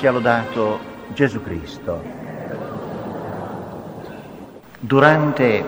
Sia 0.00 0.12
lodato 0.12 0.78
Gesù 1.08 1.42
Cristo. 1.42 2.00
Durante 4.78 5.64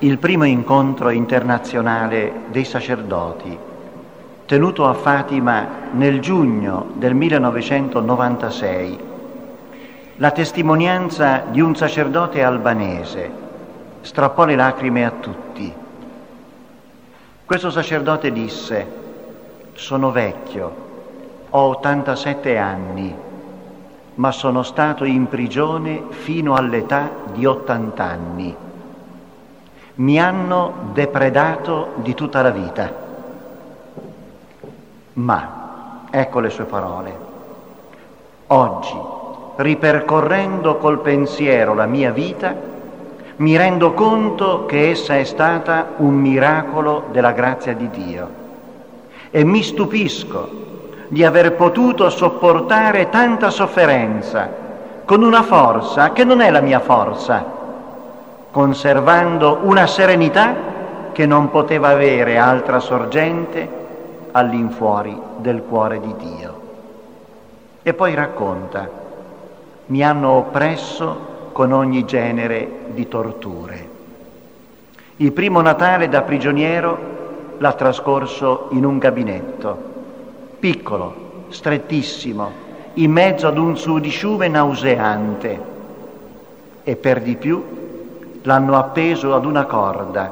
il 0.00 0.18
primo 0.18 0.42
incontro 0.42 1.10
internazionale 1.10 2.46
dei 2.48 2.64
sacerdoti, 2.64 3.56
tenuto 4.46 4.88
a 4.88 4.94
Fatima 4.94 5.64
nel 5.92 6.18
giugno 6.18 6.86
del 6.94 7.14
1996, 7.14 8.98
la 10.16 10.32
testimonianza 10.32 11.44
di 11.48 11.60
un 11.60 11.76
sacerdote 11.76 12.42
albanese 12.42 13.30
strappò 14.00 14.44
le 14.44 14.56
lacrime 14.56 15.04
a 15.06 15.12
tutti. 15.20 15.72
Questo 17.44 17.70
sacerdote 17.70 18.32
disse, 18.32 18.86
sono 19.74 20.10
vecchio, 20.10 20.74
ho 21.48 21.60
87 21.60 22.58
anni, 22.58 23.22
ma 24.16 24.32
sono 24.32 24.62
stato 24.62 25.04
in 25.04 25.28
prigione 25.28 26.04
fino 26.10 26.54
all'età 26.54 27.10
di 27.32 27.44
80 27.44 28.04
anni. 28.04 28.56
Mi 29.96 30.20
hanno 30.20 30.90
depredato 30.92 31.92
di 31.96 32.14
tutta 32.14 32.42
la 32.42 32.50
vita. 32.50 33.04
Ma, 35.14 36.04
ecco 36.10 36.40
le 36.40 36.50
sue 36.50 36.64
parole, 36.64 37.18
oggi, 38.48 38.96
ripercorrendo 39.56 40.76
col 40.76 41.00
pensiero 41.00 41.74
la 41.74 41.86
mia 41.86 42.10
vita, 42.10 42.54
mi 43.36 43.56
rendo 43.56 43.92
conto 43.92 44.64
che 44.66 44.90
essa 44.90 45.16
è 45.16 45.24
stata 45.24 45.92
un 45.96 46.14
miracolo 46.14 47.04
della 47.10 47.32
grazia 47.32 47.74
di 47.74 47.90
Dio 47.90 48.44
e 49.30 49.44
mi 49.44 49.62
stupisco 49.62 50.64
di 51.08 51.24
aver 51.24 51.54
potuto 51.54 52.10
sopportare 52.10 53.08
tanta 53.10 53.50
sofferenza 53.50 54.64
con 55.04 55.22
una 55.22 55.42
forza 55.42 56.12
che 56.12 56.24
non 56.24 56.40
è 56.40 56.50
la 56.50 56.60
mia 56.60 56.80
forza, 56.80 57.44
conservando 58.50 59.60
una 59.62 59.86
serenità 59.86 60.54
che 61.12 61.26
non 61.26 61.50
poteva 61.50 61.88
avere 61.88 62.38
altra 62.38 62.80
sorgente 62.80 63.68
all'infuori 64.32 65.18
del 65.36 65.62
cuore 65.62 66.00
di 66.00 66.14
Dio. 66.18 66.60
E 67.82 67.94
poi 67.94 68.14
racconta, 68.14 68.90
mi 69.86 70.02
hanno 70.02 70.30
oppresso 70.32 71.34
con 71.52 71.70
ogni 71.70 72.04
genere 72.04 72.68
di 72.88 73.06
torture. 73.06 73.88
Il 75.18 75.32
primo 75.32 75.60
Natale 75.60 76.08
da 76.08 76.22
prigioniero 76.22 77.14
l'ha 77.58 77.72
trascorso 77.72 78.66
in 78.72 78.84
un 78.84 78.98
gabinetto 78.98 79.94
piccolo, 80.66 81.44
strettissimo, 81.50 82.50
in 82.94 83.12
mezzo 83.12 83.46
ad 83.46 83.56
un 83.56 83.76
sudiciume 83.76 84.48
nauseante 84.48 85.60
e 86.82 86.96
per 86.96 87.22
di 87.22 87.36
più 87.36 87.62
l'hanno 88.42 88.76
appeso 88.76 89.32
ad 89.32 89.44
una 89.44 89.64
corda 89.64 90.28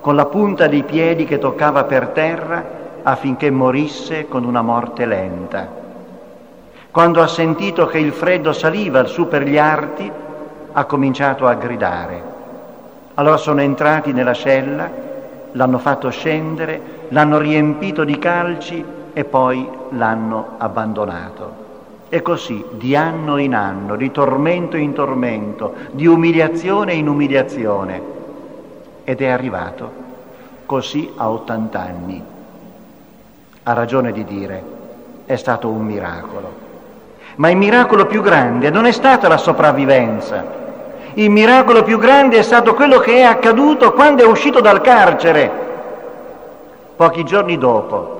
con 0.00 0.14
la 0.14 0.26
punta 0.26 0.68
dei 0.68 0.84
piedi 0.84 1.24
che 1.24 1.38
toccava 1.38 1.82
per 1.82 2.10
terra 2.10 2.64
affinché 3.02 3.50
morisse 3.50 4.28
con 4.28 4.44
una 4.44 4.62
morte 4.62 5.06
lenta. 5.06 5.68
Quando 6.92 7.20
ha 7.20 7.26
sentito 7.26 7.86
che 7.86 7.98
il 7.98 8.12
freddo 8.12 8.52
saliva 8.52 9.06
su 9.06 9.26
per 9.26 9.42
gli 9.42 9.58
arti, 9.58 10.08
ha 10.70 10.84
cominciato 10.84 11.48
a 11.48 11.54
gridare. 11.54 12.22
Allora 13.14 13.38
sono 13.38 13.60
entrati 13.60 14.12
nella 14.12 14.34
cella, 14.34 14.88
l'hanno 15.50 15.78
fatto 15.78 16.10
scendere, 16.10 17.08
l'hanno 17.08 17.38
riempito 17.38 18.04
di 18.04 18.16
calci 18.20 19.02
e 19.14 19.24
poi 19.24 19.66
l'hanno 19.90 20.56
abbandonato. 20.58 21.62
E 22.08 22.20
così, 22.20 22.62
di 22.72 22.94
anno 22.94 23.38
in 23.38 23.54
anno, 23.54 23.96
di 23.96 24.10
tormento 24.10 24.76
in 24.76 24.92
tormento, 24.92 25.74
di 25.92 26.06
umiliazione 26.06 26.92
in 26.92 27.08
umiliazione. 27.08 28.02
Ed 29.04 29.20
è 29.22 29.28
arrivato 29.28 30.02
così 30.66 31.10
a 31.16 31.30
80 31.30 31.80
anni. 31.80 32.22
Ha 33.62 33.72
ragione 33.72 34.12
di 34.12 34.24
dire, 34.24 34.62
è 35.24 35.36
stato 35.36 35.68
un 35.68 35.84
miracolo. 35.84 36.62
Ma 37.36 37.50
il 37.50 37.56
miracolo 37.56 38.06
più 38.06 38.20
grande 38.20 38.70
non 38.70 38.84
è 38.84 38.92
stata 38.92 39.28
la 39.28 39.38
sopravvivenza. 39.38 40.62
Il 41.14 41.30
miracolo 41.30 41.82
più 41.84 41.98
grande 41.98 42.38
è 42.38 42.42
stato 42.42 42.74
quello 42.74 42.98
che 42.98 43.16
è 43.16 43.22
accaduto 43.22 43.92
quando 43.92 44.22
è 44.22 44.26
uscito 44.26 44.60
dal 44.60 44.80
carcere. 44.80 45.62
Pochi 46.96 47.24
giorni 47.24 47.58
dopo, 47.58 48.13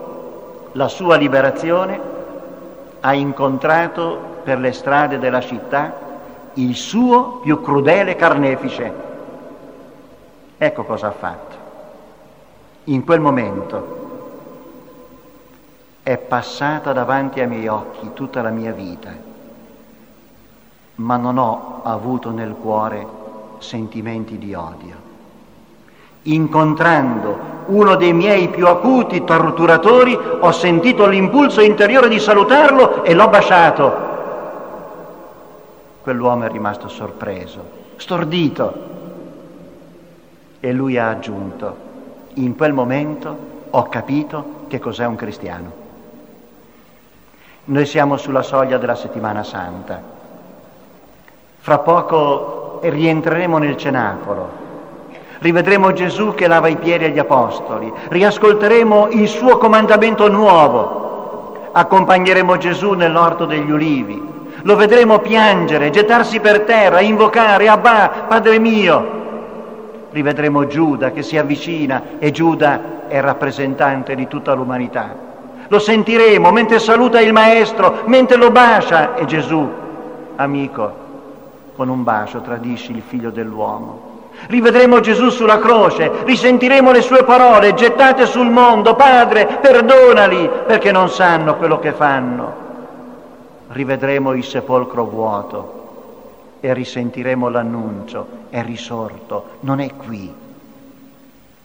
la 0.74 0.88
sua 0.88 1.16
liberazione, 1.16 2.00
ha 3.00 3.14
incontrato 3.14 4.40
per 4.42 4.58
le 4.58 4.72
strade 4.72 5.18
della 5.18 5.40
città 5.40 6.02
il 6.54 6.74
suo 6.74 7.40
più 7.42 7.60
crudele 7.60 8.16
carnefice. 8.16 8.92
Ecco 10.56 10.84
cosa 10.84 11.08
ha 11.08 11.12
fatto. 11.12 11.56
In 12.84 13.04
quel 13.04 13.20
momento 13.20 14.02
è 16.02 16.16
passata 16.18 16.92
davanti 16.92 17.40
ai 17.40 17.48
miei 17.48 17.66
occhi 17.66 18.12
tutta 18.12 18.42
la 18.42 18.50
mia 18.50 18.72
vita, 18.72 19.10
ma 20.96 21.16
non 21.16 21.38
ho 21.38 21.80
avuto 21.82 22.30
nel 22.30 22.54
cuore 22.54 23.06
sentimenti 23.58 24.38
di 24.38 24.54
odio. 24.54 25.03
Incontrando 26.24 27.52
uno 27.66 27.96
dei 27.96 28.12
miei 28.12 28.48
più 28.48 28.66
acuti 28.66 29.24
torturatori, 29.24 30.14
ho 30.14 30.52
sentito 30.52 31.06
l'impulso 31.06 31.60
interiore 31.60 32.08
di 32.08 32.18
salutarlo 32.18 33.04
e 33.04 33.14
l'ho 33.14 33.28
baciato. 33.28 34.12
Quell'uomo 36.02 36.44
è 36.44 36.48
rimasto 36.48 36.88
sorpreso, 36.88 37.64
stordito. 37.96 38.92
E 40.60 40.72
lui 40.72 40.98
ha 40.98 41.10
aggiunto, 41.10 41.76
in 42.34 42.56
quel 42.56 42.72
momento 42.72 43.36
ho 43.68 43.82
capito 43.84 44.64
che 44.68 44.78
cos'è 44.78 45.04
un 45.04 45.16
cristiano. 45.16 45.72
Noi 47.66 47.86
siamo 47.86 48.16
sulla 48.16 48.42
soglia 48.42 48.78
della 48.78 48.94
settimana 48.94 49.42
santa. 49.42 50.00
Fra 51.58 51.78
poco 51.78 52.80
rientreremo 52.82 53.58
nel 53.58 53.76
cenacolo 53.76 54.63
rivedremo 55.38 55.92
Gesù 55.92 56.34
che 56.34 56.46
lava 56.46 56.68
i 56.68 56.76
piedi 56.76 57.04
agli 57.04 57.18
apostoli, 57.18 57.92
riascolteremo 58.08 59.08
il 59.10 59.28
suo 59.28 59.58
comandamento 59.58 60.28
nuovo, 60.28 61.68
accompagneremo 61.72 62.56
Gesù 62.56 62.92
nell'orto 62.92 63.44
degli 63.44 63.70
ulivi, 63.70 64.32
lo 64.62 64.76
vedremo 64.76 65.18
piangere, 65.18 65.90
gettarsi 65.90 66.40
per 66.40 66.60
terra, 66.60 67.00
invocare 67.00 67.68
Abba, 67.68 68.24
Padre 68.28 68.58
mio. 68.58 69.22
Rivedremo 70.10 70.66
Giuda 70.66 71.10
che 71.10 71.22
si 71.22 71.36
avvicina 71.36 72.02
e 72.18 72.30
Giuda 72.30 73.08
è 73.08 73.20
rappresentante 73.20 74.14
di 74.14 74.26
tutta 74.28 74.54
l'umanità. 74.54 75.32
Lo 75.68 75.78
sentiremo 75.78 76.50
mentre 76.50 76.78
saluta 76.78 77.20
il 77.20 77.32
Maestro, 77.32 78.02
mentre 78.06 78.36
lo 78.36 78.50
bacia 78.50 79.16
e 79.16 79.24
Gesù, 79.24 79.68
amico, 80.36 80.92
con 81.74 81.88
un 81.88 82.02
bacio 82.04 82.40
tradisci 82.40 82.92
il 82.92 83.02
figlio 83.02 83.30
dell'uomo. 83.30 84.03
Rivedremo 84.46 85.00
Gesù 85.00 85.30
sulla 85.30 85.58
croce, 85.58 86.10
risentiremo 86.24 86.90
le 86.92 87.00
sue 87.00 87.24
parole 87.24 87.74
gettate 87.74 88.26
sul 88.26 88.50
mondo, 88.50 88.94
Padre, 88.94 89.46
perdonali 89.60 90.50
perché 90.66 90.92
non 90.92 91.08
sanno 91.08 91.56
quello 91.56 91.78
che 91.78 91.92
fanno. 91.92 92.62
Rivedremo 93.68 94.32
il 94.34 94.44
sepolcro 94.44 95.04
vuoto 95.04 96.58
e 96.60 96.72
risentiremo 96.72 97.48
l'annuncio, 97.48 98.26
è 98.50 98.62
risorto, 98.62 99.58
non 99.60 99.80
è 99.80 99.94
qui. 99.94 100.32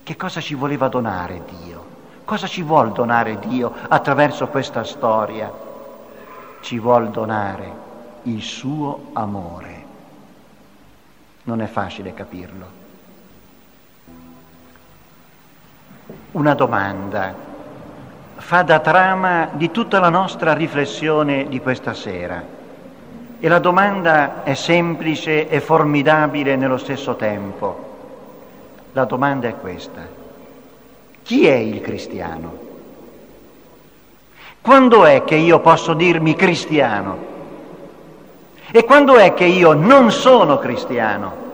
Che 0.02 0.16
cosa 0.16 0.40
ci 0.40 0.54
voleva 0.54 0.88
donare 0.88 1.42
Dio? 1.62 1.84
Cosa 2.24 2.46
ci 2.46 2.62
vuol 2.62 2.92
donare 2.92 3.38
Dio 3.38 3.72
attraverso 3.88 4.46
questa 4.48 4.84
storia? 4.84 5.52
Ci 6.60 6.78
vuol 6.78 7.08
donare 7.10 7.72
il 8.22 8.42
suo 8.42 9.08
amore 9.12 9.79
non 11.44 11.60
è 11.60 11.66
facile 11.66 12.14
capirlo. 12.14 12.78
Una 16.32 16.54
domanda 16.54 17.34
fa 18.36 18.62
da 18.62 18.80
trama 18.80 19.50
di 19.52 19.70
tutta 19.70 20.00
la 20.00 20.08
nostra 20.08 20.54
riflessione 20.54 21.48
di 21.48 21.60
questa 21.60 21.94
sera. 21.94 22.58
E 23.38 23.48
la 23.48 23.58
domanda 23.58 24.42
è 24.42 24.54
semplice 24.54 25.48
e 25.48 25.60
formidabile 25.60 26.56
nello 26.56 26.76
stesso 26.76 27.16
tempo. 27.16 27.88
La 28.92 29.04
domanda 29.04 29.48
è 29.48 29.56
questa. 29.56 30.06
Chi 31.22 31.46
è 31.46 31.54
il 31.54 31.80
cristiano? 31.80 32.58
Quando 34.60 35.04
è 35.04 35.24
che 35.24 35.36
io 35.36 35.60
posso 35.60 35.94
dirmi 35.94 36.34
cristiano? 36.34 37.39
E 38.72 38.84
quando 38.84 39.16
è 39.16 39.34
che 39.34 39.44
io 39.44 39.72
non 39.72 40.12
sono 40.12 40.58
cristiano? 40.58 41.48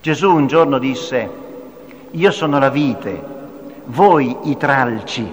Gesù 0.00 0.34
un 0.34 0.48
giorno 0.48 0.78
disse, 0.78 1.30
io 2.10 2.30
sono 2.32 2.58
la 2.58 2.70
vite, 2.70 3.22
voi 3.84 4.36
i 4.44 4.56
tralci. 4.56 5.30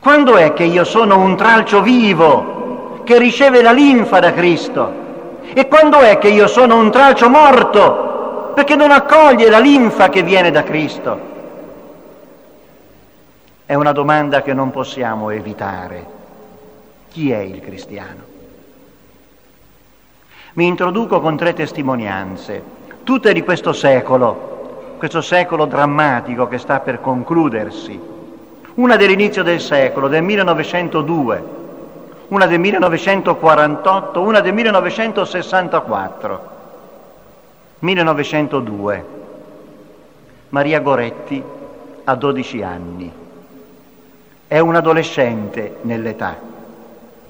Quando 0.00 0.36
è 0.36 0.52
che 0.52 0.64
io 0.64 0.82
sono 0.82 1.18
un 1.18 1.36
tralcio 1.36 1.80
vivo 1.80 3.02
che 3.04 3.18
riceve 3.18 3.62
la 3.62 3.70
linfa 3.70 4.18
da 4.18 4.32
Cristo. 4.32 5.00
E 5.54 5.68
quando 5.68 6.00
è 6.00 6.18
che 6.18 6.28
io 6.28 6.48
sono 6.48 6.76
un 6.76 6.90
tralcio 6.90 7.28
morto? 7.28 8.50
Perché 8.54 8.74
non 8.74 8.90
accoglie 8.90 9.48
la 9.48 9.60
linfa 9.60 10.08
che 10.08 10.24
viene 10.24 10.50
da 10.50 10.64
Cristo. 10.64 11.30
È 13.64 13.74
una 13.74 13.92
domanda 13.92 14.42
che 14.42 14.54
non 14.54 14.72
possiamo 14.72 15.30
evitare. 15.30 16.04
Chi 17.10 17.30
è 17.30 17.38
il 17.38 17.60
cristiano? 17.60 18.31
Mi 20.54 20.66
introduco 20.66 21.18
con 21.22 21.38
tre 21.38 21.54
testimonianze, 21.54 22.62
tutte 23.04 23.32
di 23.32 23.42
questo 23.42 23.72
secolo, 23.72 24.96
questo 24.98 25.22
secolo 25.22 25.64
drammatico 25.64 26.46
che 26.46 26.58
sta 26.58 26.80
per 26.80 27.00
concludersi. 27.00 27.98
Una 28.74 28.96
dell'inizio 28.96 29.42
del 29.42 29.62
secolo, 29.62 30.08
del 30.08 30.22
1902, 30.22 31.44
una 32.28 32.44
del 32.44 32.60
1948, 32.60 34.20
una 34.20 34.40
del 34.40 34.52
1964. 34.52 36.50
1902. 37.78 39.04
Maria 40.50 40.80
Goretti 40.80 41.42
ha 42.04 42.14
12 42.14 42.62
anni. 42.62 43.10
È 44.46 44.58
un 44.58 44.74
adolescente 44.76 45.76
nell'età, 45.80 46.38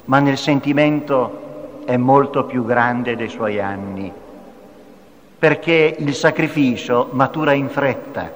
ma 0.07 0.19
nel 0.19 0.37
sentimento 0.37 1.42
è 1.85 1.97
molto 1.97 2.45
più 2.45 2.65
grande 2.65 3.17
dei 3.17 3.29
suoi 3.29 3.61
anni, 3.61 4.13
perché 5.39 5.97
il 5.99 6.15
sacrificio 6.15 7.09
matura 7.13 7.53
in 7.53 7.69
fretta. 7.69 8.31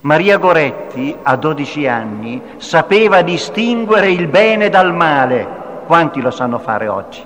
Maria 0.00 0.36
Goretti, 0.36 1.16
a 1.22 1.36
12 1.36 1.86
anni, 1.86 2.42
sapeva 2.58 3.22
distinguere 3.22 4.10
il 4.10 4.26
bene 4.26 4.68
dal 4.68 4.94
male. 4.94 5.46
Quanti 5.86 6.20
lo 6.20 6.30
sanno 6.30 6.58
fare 6.58 6.88
oggi? 6.88 7.24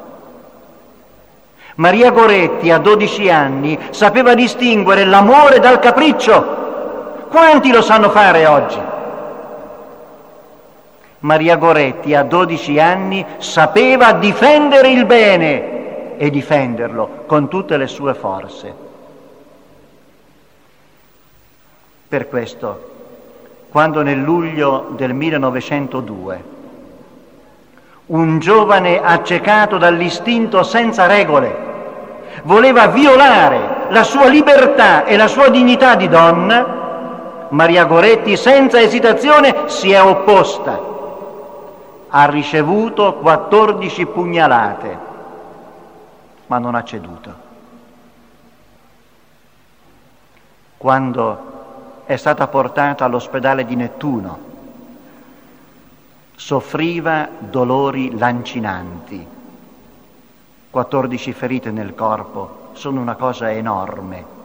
Maria 1.77 2.11
Goretti, 2.11 2.71
a 2.71 2.79
12 2.79 3.31
anni, 3.31 3.79
sapeva 3.91 4.35
distinguere 4.35 5.05
l'amore 5.05 5.61
dal 5.61 5.79
capriccio. 5.79 7.27
Quanti 7.29 7.71
lo 7.71 7.83
sanno 7.83 8.11
fare 8.11 8.47
oggi? 8.47 8.79
Maria 11.21 11.57
Goretti 11.57 12.15
a 12.15 12.23
12 12.23 12.79
anni 12.79 13.27
sapeva 13.39 14.13
difendere 14.13 14.89
il 14.91 15.05
bene 15.05 16.17
e 16.17 16.31
difenderlo 16.31 17.25
con 17.27 17.49
tutte 17.49 17.77
le 17.77 17.89
sue 17.89 18.15
forze. 18.15 18.87
Per 22.07 22.29
questo, 22.29 22.91
quando 23.69 24.03
nel 24.03 24.21
luglio 24.21 24.93
del 24.97 25.13
1902 25.13 26.57
un 28.07 28.39
giovane 28.39 29.03
accecato 29.03 29.77
dall'istinto 29.77 30.63
senza 30.63 31.07
regole 31.07 31.67
voleva 32.45 32.87
violare 32.87 33.87
la 33.91 34.05
sua 34.05 34.29
libertà 34.29 35.05
e 35.05 35.17
la 35.17 35.27
sua 35.27 35.49
dignità 35.49 35.97
di 35.97 36.09
donna, 36.09 37.47
Maria 37.51 37.85
Goretti 37.85 38.37
senza 38.37 38.81
esitazione 38.81 39.65
si 39.67 39.91
è 39.91 40.01
opposta 40.01 40.97
ha 42.11 42.25
ricevuto 42.27 43.15
14 43.15 44.07
pugnalate, 44.07 44.99
ma 46.47 46.59
non 46.59 46.75
ha 46.75 46.83
ceduto. 46.83 47.47
Quando 50.77 51.57
è 52.07 52.17
stata 52.17 52.47
portata 52.47 53.05
all'ospedale 53.05 53.65
di 53.67 53.77
Nettuno, 53.77 54.47
soffriva 56.35 57.29
dolori 57.39 58.17
lancinanti, 58.17 59.27
14 60.71 61.33
ferite 61.33 61.71
nel 61.71 61.95
corpo, 61.95 62.71
sono 62.73 63.01
una 63.01 63.17
cosa 63.17 63.51
enorme. 63.51 64.37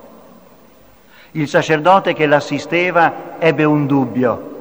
Il 1.32 1.48
sacerdote 1.48 2.14
che 2.14 2.26
l'assisteva 2.26 3.40
ebbe 3.40 3.64
un 3.64 3.86
dubbio, 3.86 4.53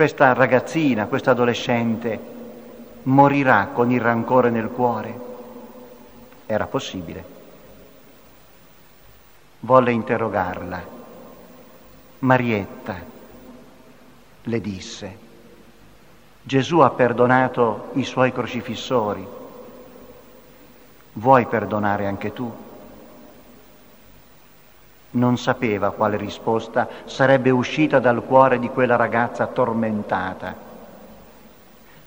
questa 0.00 0.32
ragazzina, 0.32 1.08
questa 1.08 1.32
adolescente 1.32 2.18
morirà 3.02 3.66
con 3.66 3.90
il 3.90 4.00
rancore 4.00 4.48
nel 4.48 4.70
cuore? 4.70 5.20
Era 6.46 6.64
possibile. 6.64 7.22
Volle 9.60 9.92
interrogarla. 9.92 10.82
Marietta 12.20 12.96
le 14.40 14.60
disse, 14.62 15.18
Gesù 16.44 16.78
ha 16.78 16.88
perdonato 16.88 17.90
i 17.96 18.04
suoi 18.04 18.32
crocifissori, 18.32 19.26
vuoi 21.12 21.44
perdonare 21.44 22.06
anche 22.06 22.32
tu? 22.32 22.50
Non 25.12 25.38
sapeva 25.38 25.90
quale 25.90 26.16
risposta 26.16 26.88
sarebbe 27.04 27.50
uscita 27.50 27.98
dal 27.98 28.24
cuore 28.24 28.58
di 28.58 28.68
quella 28.68 28.96
ragazza 28.96 29.46
tormentata. 29.46 30.54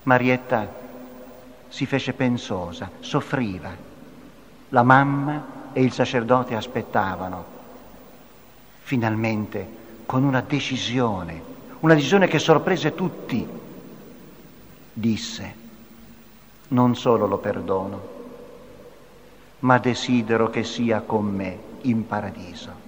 Marietta 0.04 0.68
si 1.68 1.86
fece 1.86 2.14
pensosa, 2.14 2.90
soffriva. 3.00 3.72
La 4.70 4.84
mamma 4.84 5.46
e 5.74 5.82
il 5.82 5.92
sacerdote 5.92 6.56
aspettavano. 6.56 7.46
Finalmente, 8.84 9.68
con 10.06 10.24
una 10.24 10.42
decisione, 10.42 11.42
una 11.80 11.96
decisione 11.96 12.28
che 12.28 12.40
sorprese 12.40 12.94
tutti, 12.94 13.48
disse, 14.94 15.56
non 16.70 16.96
solo 16.96 17.26
lo 17.28 17.38
perdono, 17.38 18.12
ma 19.60 19.78
desidero 19.78 20.50
che 20.50 20.64
sia 20.64 21.02
con 21.02 21.26
me 21.26 21.58
in 21.82 22.06
paradiso. 22.06 22.83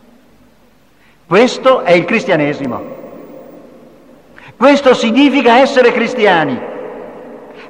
Questo 1.28 1.82
è 1.82 1.92
il 1.92 2.06
cristianesimo. 2.06 2.94
Questo 4.58 4.94
significa 4.94 5.58
essere 5.58 5.92
cristiani. 5.92 6.60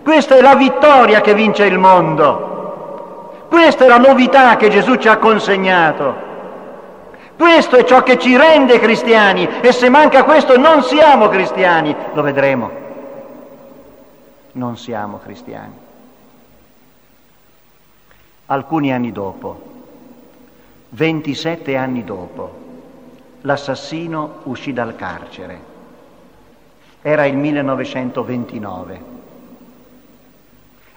Questa 0.04 0.36
è 0.36 0.42
la 0.42 0.56
vittoria 0.56 1.22
che 1.22 1.34
vince 1.34 1.66
il 1.66 1.80
mondo. 1.80 3.48
Questa 3.48 3.86
è 3.86 3.88
la 3.88 3.98
novità 3.98 4.58
che 4.58 4.70
Gesù 4.70 4.96
ci 4.96 5.08
ha 5.08 5.18
consegnato. 5.18 6.24
Questo 7.38 7.78
è 7.78 7.84
ciò 7.86 8.04
che 8.04 8.20
ci 8.20 8.36
rende 8.38 8.80
cristiani 8.80 9.48
e 9.62 9.72
se 9.72 9.90
manca 9.90 10.24
questo 10.24 10.58
non 10.58 10.84
siamo 10.84 11.30
cristiani. 11.30 11.96
Lo 12.14 12.22
vedremo. 12.22 12.72
Non 14.52 14.78
siamo 14.78 15.20
cristiani. 15.24 15.74
Alcuni 18.48 18.94
anni 18.94 19.12
dopo, 19.12 19.62
27 20.90 21.76
anni 21.76 22.04
dopo, 22.04 22.65
l'assassino 23.46 24.40
uscì 24.44 24.74
dal 24.74 24.96
carcere. 24.96 25.74
Era 27.02 27.26
il 27.26 27.38
1929. 27.38 29.14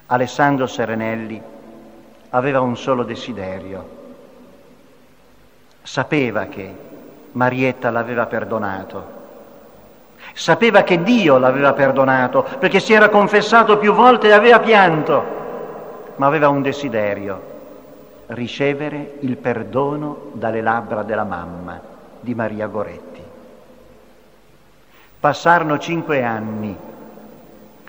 Alessandro 0.07 0.67
Serenelli 0.67 1.41
aveva 2.31 2.61
un 2.61 2.77
solo 2.77 3.03
desiderio. 3.03 3.97
Sapeva 5.83 6.47
che 6.47 6.75
Marietta 7.33 7.91
l'aveva 7.91 8.27
perdonato. 8.27 9.17
Sapeva 10.33 10.83
che 10.83 11.03
Dio 11.03 11.37
l'aveva 11.37 11.75
perdonato 11.75 12.47
perché 12.59 12.81
si 12.81 12.95
era 12.95 13.11
confessato 13.11 13.77
più 13.77 13.93
volte 13.93 14.29
e 14.29 14.33
aveva 14.33 14.61
pianto, 14.61 15.37
ma 16.17 16.27
aveva 16.27 16.49
un 16.49 16.63
desiderio, 16.63 17.43
ricevere 18.29 19.17
il 19.21 19.37
perdono 19.37 20.31
dalle 20.33 20.63
labbra 20.63 21.03
della 21.03 21.25
mamma 21.25 21.97
di 22.29 22.35
Maria 22.35 22.67
Goretti. 22.67 23.23
Passarono 25.19 25.79
cinque 25.79 26.23
anni. 26.23 26.77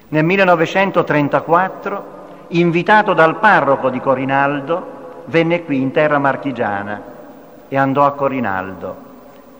Nel 0.08 0.24
1934, 0.24 2.03
invitato 2.48 3.13
dal 3.13 3.36
parroco 3.36 3.89
di 3.89 4.00
Corinaldo, 4.00 5.24
venne 5.25 5.65
qui 5.65 5.81
in 5.81 5.91
terra 5.91 6.19
marchigiana 6.19 7.01
e 7.67 7.77
andò 7.77 8.05
a 8.05 8.13
Corinaldo. 8.13 9.08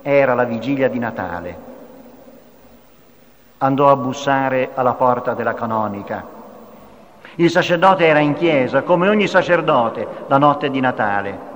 Era 0.01 0.33
la 0.33 0.45
vigilia 0.45 0.88
di 0.88 0.98
Natale. 0.98 1.57
Andò 3.57 3.91
a 3.91 3.98
bussare 3.98 4.69
alla 4.75 4.93
porta 4.93 5.33
della 5.33 5.55
canonica. 5.55 6.25
Il 7.36 7.50
sacerdote 7.50 8.05
era 8.05 8.19
in 8.19 8.33
chiesa, 8.33 8.83
come 8.83 9.09
ogni 9.09 9.27
sacerdote, 9.27 10.07
la 10.27 10.38
notte 10.38 10.71
di 10.71 10.79
Natale 10.79 11.49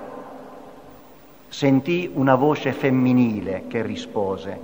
sentì 1.54 2.10
una 2.12 2.34
voce 2.34 2.74
femminile 2.74 3.66
che 3.68 3.84
rispose, 3.84 4.60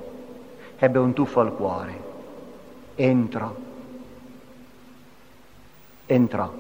ebbe 0.80 0.98
un 0.98 1.14
tuffo 1.14 1.40
al 1.40 1.54
cuore, 1.54 2.02
entrò, 2.96 3.54
entrò, 6.08 6.52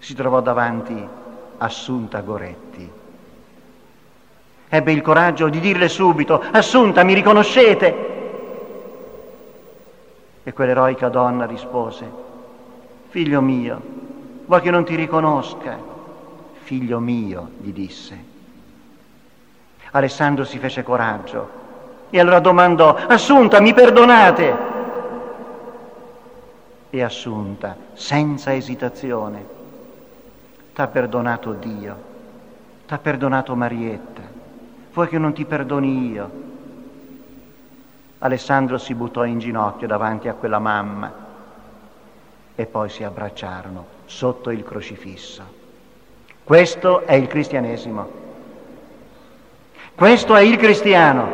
si 0.00 0.14
trovò 0.14 0.40
davanti 0.40 1.08
Assunta 1.58 2.22
Goretti. 2.22 2.90
Ebbe 4.68 4.92
il 4.92 5.02
coraggio 5.02 5.48
di 5.48 5.60
dirle 5.60 5.88
subito, 5.88 6.42
Assunta, 6.50 7.04
mi 7.04 7.14
riconoscete? 7.14 7.94
E 10.42 10.52
quell'eroica 10.52 11.08
donna 11.08 11.46
rispose, 11.46 12.10
Figlio 13.10 13.40
mio, 13.40 13.80
vuoi 14.46 14.60
che 14.60 14.72
non 14.72 14.84
ti 14.84 14.96
riconosca? 14.96 15.78
Figlio 16.64 16.98
mio, 16.98 17.50
gli 17.60 17.72
disse. 17.72 18.27
Alessandro 19.92 20.44
si 20.44 20.58
fece 20.58 20.82
coraggio 20.82 21.50
e 22.10 22.20
allora 22.20 22.40
domandò, 22.40 22.94
Assunta, 22.94 23.60
mi 23.60 23.74
perdonate? 23.74 24.56
E 26.90 27.02
Assunta, 27.02 27.76
senza 27.92 28.54
esitazione, 28.54 29.46
t'ha 30.72 30.86
perdonato 30.86 31.52
Dio, 31.52 31.96
t'ha 32.86 32.98
perdonato 32.98 33.54
Marietta, 33.54 34.22
vuoi 34.92 35.08
che 35.08 35.18
non 35.18 35.32
ti 35.32 35.44
perdoni 35.44 36.10
io? 36.10 36.30
Alessandro 38.20 38.78
si 38.78 38.94
buttò 38.94 39.24
in 39.24 39.38
ginocchio 39.38 39.86
davanti 39.86 40.28
a 40.28 40.34
quella 40.34 40.58
mamma 40.58 41.26
e 42.54 42.66
poi 42.66 42.88
si 42.88 43.04
abbracciarono 43.04 43.86
sotto 44.06 44.50
il 44.50 44.64
crocifisso. 44.64 45.56
Questo 46.42 47.06
è 47.06 47.12
il 47.12 47.28
cristianesimo. 47.28 48.27
Questo 49.98 50.36
è 50.36 50.42
il 50.42 50.56
cristiano. 50.58 51.28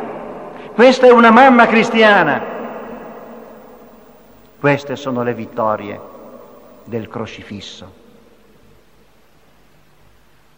Questa 0.73 1.05
è 1.05 1.11
una 1.11 1.29
mamma 1.29 1.67
cristiana. 1.67 2.43
Queste 4.59 4.95
sono 4.95 5.21
le 5.21 5.35
vittorie 5.35 6.01
del 6.83 7.07
crocifisso. 7.07 7.93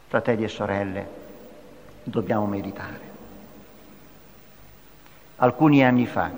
Fratelli 0.08 0.46
e 0.46 0.48
sorelle, 0.48 1.08
dobbiamo 2.04 2.46
meditare. 2.46 3.02
Alcuni 5.36 5.84
anni 5.84 6.06
fa, 6.06 6.32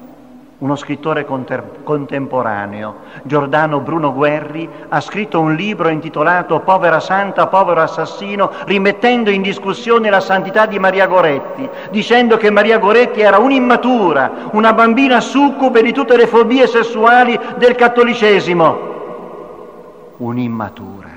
uno 0.60 0.75
scrittore 0.75 1.25
contemporaneo, 1.25 2.96
Giordano 3.24 3.80
Bruno 3.80 4.13
Guerri, 4.13 4.70
ha 4.89 5.00
scritto 5.00 5.39
un 5.39 5.56
libro 5.56 5.88
intitolato 5.88 6.60
Povera 6.60 7.00
Santa, 7.00 7.48
povero 7.48 7.82
assassino, 7.82 8.51
rimettendo 8.66 9.30
in 9.30 9.42
discussione 9.42 10.10
la 10.10 10.20
santità 10.20 10.66
di 10.66 10.78
Maria 10.78 11.08
Goretti, 11.08 11.68
dicendo 11.92 12.36
che 12.36 12.50
Maria 12.50 12.78
Goretti 12.78 13.22
era 13.22 13.38
un'immatura, 13.38 14.50
una 14.51 14.74
bambina 14.74 15.22
succube 15.22 15.82
di 15.82 15.94
tutte 15.94 16.18
le 16.18 16.28
fobie 16.28 16.68
sessuali 16.68 17.39
del 17.56 17.75
cattolicesimo. 17.75 18.88
Un'immatura. 20.18 21.08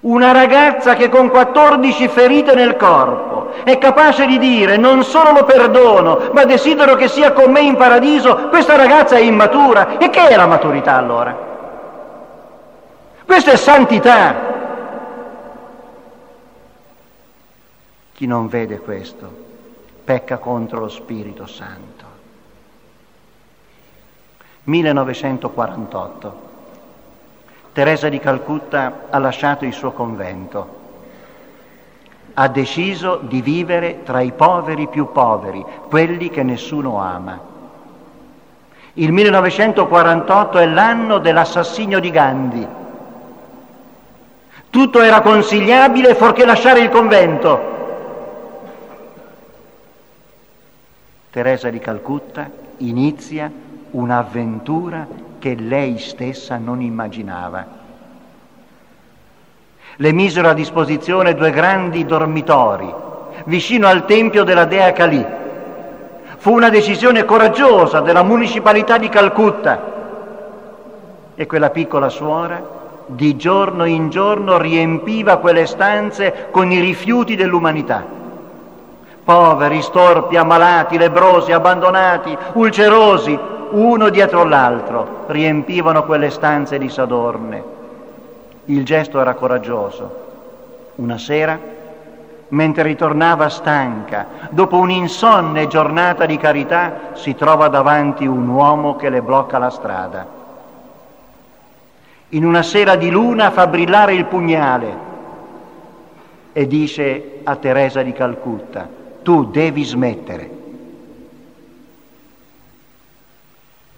Una 0.00 0.32
ragazza 0.32 0.94
che 0.94 1.10
con 1.10 1.28
14 1.28 2.08
ferite 2.08 2.54
nel 2.54 2.76
corpo 2.76 3.37
è 3.64 3.78
capace 3.78 4.26
di 4.26 4.38
dire 4.38 4.76
non 4.76 5.04
solo 5.04 5.32
lo 5.32 5.44
perdono, 5.44 6.30
ma 6.32 6.44
desidero 6.44 6.94
che 6.94 7.08
sia 7.08 7.32
con 7.32 7.50
me 7.50 7.60
in 7.60 7.76
paradiso, 7.76 8.48
questa 8.48 8.76
ragazza 8.76 9.16
è 9.16 9.20
immatura. 9.20 9.98
E 9.98 10.10
che 10.10 10.28
è 10.28 10.36
la 10.36 10.46
maturità 10.46 10.96
allora? 10.96 11.36
Questa 13.24 13.50
è 13.50 13.56
santità. 13.56 14.56
Chi 18.12 18.26
non 18.26 18.48
vede 18.48 18.78
questo 18.78 19.46
pecca 20.08 20.38
contro 20.38 20.80
lo 20.80 20.88
Spirito 20.88 21.46
Santo. 21.46 22.04
1948. 24.64 26.46
Teresa 27.74 28.08
di 28.08 28.18
Calcutta 28.18 29.04
ha 29.10 29.18
lasciato 29.18 29.66
il 29.66 29.74
suo 29.74 29.92
convento, 29.92 30.77
ha 32.40 32.46
deciso 32.46 33.18
di 33.20 33.42
vivere 33.42 34.04
tra 34.04 34.20
i 34.20 34.30
poveri 34.30 34.86
più 34.86 35.10
poveri, 35.10 35.64
quelli 35.88 36.30
che 36.30 36.44
nessuno 36.44 37.00
ama. 37.00 37.36
Il 38.92 39.10
1948 39.10 40.58
è 40.58 40.66
l'anno 40.66 41.18
dell'assassinio 41.18 41.98
di 41.98 42.10
Gandhi. 42.12 42.66
Tutto 44.70 45.00
era 45.00 45.20
consigliabile 45.20 46.14
fuorché 46.14 46.46
lasciare 46.46 46.78
il 46.78 46.90
convento. 46.90 47.76
Teresa 51.30 51.70
di 51.70 51.80
Calcutta 51.80 52.48
inizia 52.76 53.50
un'avventura 53.90 55.08
che 55.40 55.56
lei 55.56 55.98
stessa 55.98 56.56
non 56.56 56.82
immaginava. 56.82 57.77
Le 60.00 60.12
misero 60.12 60.48
a 60.48 60.54
disposizione 60.54 61.34
due 61.34 61.50
grandi 61.50 62.06
dormitori 62.06 62.94
vicino 63.46 63.88
al 63.88 64.04
tempio 64.04 64.44
della 64.44 64.64
dea 64.64 64.92
Kali. 64.92 65.26
Fu 66.36 66.52
una 66.52 66.68
decisione 66.68 67.24
coraggiosa 67.24 67.98
della 67.98 68.22
municipalità 68.22 68.96
di 68.96 69.08
Calcutta 69.08 69.82
e 71.34 71.46
quella 71.46 71.70
piccola 71.70 72.08
suora 72.10 72.62
di 73.06 73.36
giorno 73.36 73.86
in 73.86 74.08
giorno 74.08 74.56
riempiva 74.58 75.38
quelle 75.38 75.66
stanze 75.66 76.46
con 76.52 76.70
i 76.70 76.78
rifiuti 76.78 77.34
dell'umanità. 77.34 78.04
Poveri, 79.24 79.82
storpi, 79.82 80.36
ammalati, 80.36 80.96
lebrosi, 80.96 81.50
abbandonati, 81.50 82.38
ulcerosi, 82.52 83.36
uno 83.70 84.08
dietro 84.10 84.44
l'altro, 84.44 85.24
riempivano 85.26 86.04
quelle 86.04 86.30
stanze 86.30 86.78
di 86.78 86.88
Sadorne. 86.88 87.77
Il 88.68 88.84
gesto 88.84 89.20
era 89.20 89.34
coraggioso. 89.34 90.26
Una 90.94 91.18
sera, 91.18 91.58
mentre 92.48 92.82
ritornava 92.82 93.48
stanca, 93.48 94.26
dopo 94.50 94.78
un'insonne 94.78 95.66
giornata 95.66 96.24
di 96.24 96.38
carità, 96.38 97.10
si 97.12 97.34
trova 97.34 97.68
davanti 97.68 98.26
un 98.26 98.48
uomo 98.48 98.96
che 98.96 99.10
le 99.10 99.20
blocca 99.20 99.58
la 99.58 99.70
strada. 99.70 100.26
In 102.30 102.44
una 102.44 102.62
sera 102.62 102.96
di 102.96 103.10
luna 103.10 103.50
fa 103.50 103.66
brillare 103.66 104.14
il 104.14 104.24
pugnale 104.26 104.96
e 106.52 106.66
dice 106.66 107.40
a 107.44 107.56
Teresa 107.56 108.02
di 108.02 108.12
Calcutta, 108.12 108.88
tu 109.22 109.46
devi 109.46 109.84
smettere. 109.84 110.56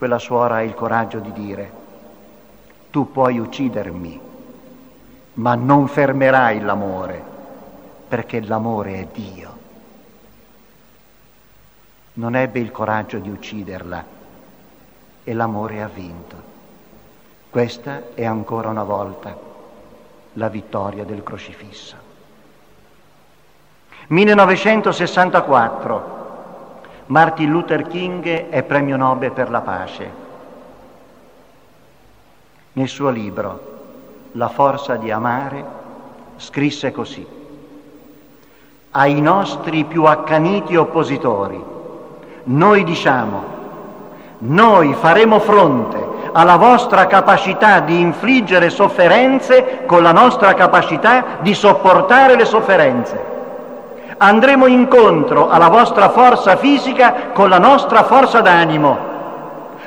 quella 0.01 0.17
suora 0.17 0.55
ha 0.55 0.63
il 0.63 0.73
coraggio 0.73 1.19
di 1.19 1.31
dire, 1.31 1.71
tu 2.89 3.11
puoi 3.11 3.37
uccidermi, 3.37 4.19
ma 5.33 5.55
non 5.55 5.87
fermerai 5.87 6.59
l'amore, 6.59 7.23
perché 8.07 8.41
l'amore 8.41 8.93
è 8.95 9.07
Dio. 9.13 9.59
Non 12.13 12.35
ebbe 12.35 12.59
il 12.59 12.71
coraggio 12.71 13.19
di 13.19 13.29
ucciderla 13.29 14.03
e 15.23 15.33
l'amore 15.33 15.81
ha 15.81 15.87
vinto. 15.87 16.49
Questa 17.49 18.13
è 18.13 18.25
ancora 18.25 18.67
una 18.69 18.83
volta 18.83 19.37
la 20.33 20.49
vittoria 20.49 21.05
del 21.05 21.23
crocifisso. 21.23 21.95
1964 24.07 26.19
Martin 27.07 27.49
Luther 27.49 27.87
King 27.87 28.49
è 28.49 28.61
premio 28.63 28.97
Nobel 28.97 29.31
per 29.31 29.49
la 29.49 29.61
pace. 29.61 30.11
Nel 32.73 32.87
suo 32.87 33.09
libro 33.09 33.80
La 34.33 34.47
forza 34.47 34.95
di 34.95 35.11
amare 35.11 35.65
scrisse 36.37 36.91
così. 36.91 37.25
Ai 38.91 39.21
nostri 39.21 39.83
più 39.85 40.05
accaniti 40.05 40.75
oppositori, 40.75 41.61
noi 42.43 42.83
diciamo, 42.83 43.43
noi 44.39 44.93
faremo 44.93 45.39
fronte 45.39 46.09
alla 46.31 46.55
vostra 46.55 47.07
capacità 47.07 47.79
di 47.81 47.99
infliggere 47.99 48.69
sofferenze 48.69 49.83
con 49.85 50.01
la 50.01 50.11
nostra 50.11 50.53
capacità 50.53 51.37
di 51.41 51.53
sopportare 51.53 52.35
le 52.35 52.45
sofferenze 52.45 53.31
andremo 54.23 54.67
incontro 54.67 55.49
alla 55.49 55.67
vostra 55.67 56.09
forza 56.09 56.55
fisica 56.55 57.31
con 57.33 57.49
la 57.49 57.57
nostra 57.57 58.03
forza 58.03 58.39
d'animo. 58.41 59.09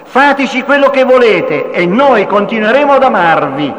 Fateci 0.02 0.62
quello 0.62 0.90
che 0.90 1.04
volete 1.04 1.70
e 1.70 1.86
noi 1.86 2.26
continueremo 2.26 2.92
ad 2.94 3.02
amarvi. 3.04 3.74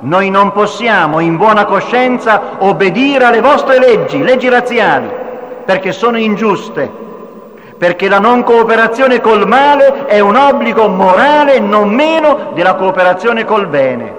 Noi 0.00 0.30
non 0.30 0.52
possiamo 0.52 1.20
in 1.20 1.36
buona 1.36 1.66
coscienza 1.66 2.56
obbedire 2.58 3.24
alle 3.24 3.40
vostre 3.40 3.78
leggi, 3.78 4.22
leggi 4.22 4.48
razziali, 4.48 5.08
perché 5.64 5.92
sono 5.92 6.16
ingiuste, 6.16 6.90
perché 7.76 8.08
la 8.08 8.18
non 8.18 8.42
cooperazione 8.42 9.20
col 9.20 9.46
male 9.46 10.06
è 10.06 10.20
un 10.20 10.36
obbligo 10.36 10.88
morale 10.88 11.58
non 11.58 11.90
meno 11.90 12.50
della 12.54 12.74
cooperazione 12.76 13.44
col 13.44 13.66
bene. 13.66 14.14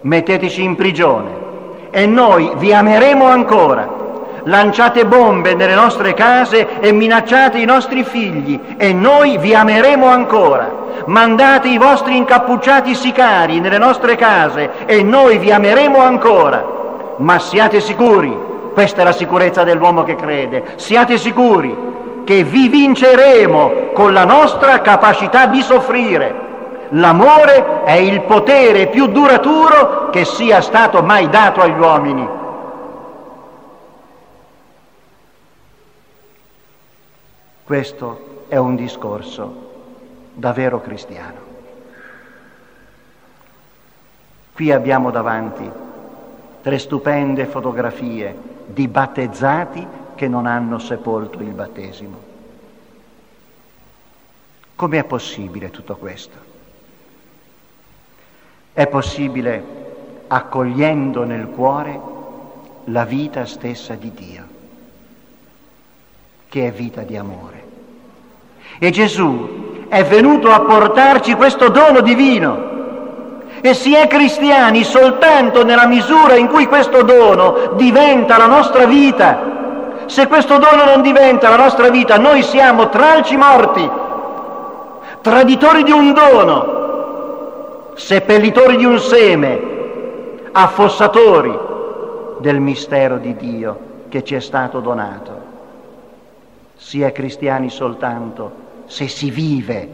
Metteteci 0.00 0.62
in 0.62 0.76
prigione 0.76 1.46
e 1.90 2.06
noi 2.06 2.52
vi 2.56 2.72
ameremo 2.72 3.26
ancora 3.26 3.97
lanciate 4.44 5.04
bombe 5.06 5.54
nelle 5.54 5.74
nostre 5.74 6.14
case 6.14 6.80
e 6.80 6.92
minacciate 6.92 7.58
i 7.58 7.64
nostri 7.64 8.04
figli 8.04 8.60
e 8.76 8.92
noi 8.92 9.38
vi 9.38 9.54
ameremo 9.54 10.06
ancora. 10.06 10.86
Mandate 11.06 11.68
i 11.68 11.78
vostri 11.78 12.16
incappucciati 12.16 12.94
sicari 12.94 13.60
nelle 13.60 13.78
nostre 13.78 14.16
case 14.16 14.70
e 14.86 15.02
noi 15.02 15.38
vi 15.38 15.50
ameremo 15.50 15.98
ancora. 16.00 16.76
Ma 17.18 17.38
siate 17.38 17.80
sicuri, 17.80 18.36
questa 18.72 19.00
è 19.00 19.04
la 19.04 19.12
sicurezza 19.12 19.64
dell'uomo 19.64 20.04
che 20.04 20.16
crede, 20.16 20.64
siate 20.76 21.18
sicuri 21.18 21.76
che 22.24 22.44
vi 22.44 22.68
vinceremo 22.68 23.90
con 23.94 24.12
la 24.12 24.24
nostra 24.24 24.80
capacità 24.82 25.46
di 25.46 25.62
soffrire. 25.62 26.46
L'amore 26.90 27.84
è 27.84 27.94
il 27.94 28.22
potere 28.22 28.86
più 28.88 29.06
duraturo 29.06 30.10
che 30.10 30.24
sia 30.24 30.60
stato 30.60 31.02
mai 31.02 31.28
dato 31.28 31.60
agli 31.60 31.78
uomini. 31.78 32.37
Questo 37.68 38.46
è 38.48 38.56
un 38.56 38.76
discorso 38.76 40.30
davvero 40.32 40.80
cristiano. 40.80 41.38
Qui 44.54 44.72
abbiamo 44.72 45.10
davanti 45.10 45.70
tre 46.62 46.78
stupende 46.78 47.44
fotografie 47.44 48.34
di 48.68 48.88
battezzati 48.88 49.86
che 50.14 50.28
non 50.28 50.46
hanno 50.46 50.78
sepolto 50.78 51.40
il 51.40 51.50
battesimo. 51.50 52.16
Com'è 54.74 55.04
possibile 55.04 55.68
tutto 55.68 55.96
questo? 55.96 56.36
È 58.72 58.86
possibile 58.86 60.24
accogliendo 60.26 61.24
nel 61.24 61.48
cuore 61.48 62.00
la 62.84 63.04
vita 63.04 63.44
stessa 63.44 63.94
di 63.94 64.10
Dio, 64.14 64.47
che 66.48 66.66
è 66.66 66.70
vita 66.70 67.02
di 67.02 67.16
amore. 67.16 67.64
E 68.78 68.90
Gesù 68.90 69.86
è 69.88 70.04
venuto 70.04 70.50
a 70.50 70.60
portarci 70.60 71.34
questo 71.34 71.68
dono 71.68 72.00
divino. 72.00 72.66
E 73.60 73.74
si 73.74 73.94
è 73.94 74.06
cristiani 74.06 74.84
soltanto 74.84 75.64
nella 75.64 75.86
misura 75.86 76.36
in 76.36 76.46
cui 76.48 76.66
questo 76.66 77.02
dono 77.02 77.72
diventa 77.74 78.36
la 78.36 78.46
nostra 78.46 78.86
vita. 78.86 79.56
Se 80.06 80.26
questo 80.26 80.58
dono 80.58 80.84
non 80.84 81.02
diventa 81.02 81.48
la 81.48 81.56
nostra 81.56 81.90
vita, 81.90 82.18
noi 82.18 82.42
siamo 82.42 82.88
tralci 82.88 83.36
morti, 83.36 83.90
traditori 85.20 85.82
di 85.82 85.90
un 85.90 86.12
dono 86.12 86.76
seppellitori 87.98 88.76
di 88.76 88.84
un 88.84 88.98
seme, 89.00 89.60
affossatori 90.52 91.58
del 92.38 92.60
mistero 92.60 93.16
di 93.18 93.34
Dio 93.36 93.78
che 94.08 94.22
ci 94.22 94.36
è 94.36 94.40
stato 94.40 94.78
donato. 94.78 95.37
Si 96.78 97.02
è 97.02 97.12
cristiani 97.12 97.68
soltanto 97.70 98.66
se 98.86 99.08
si 99.08 99.30
vive 99.30 99.88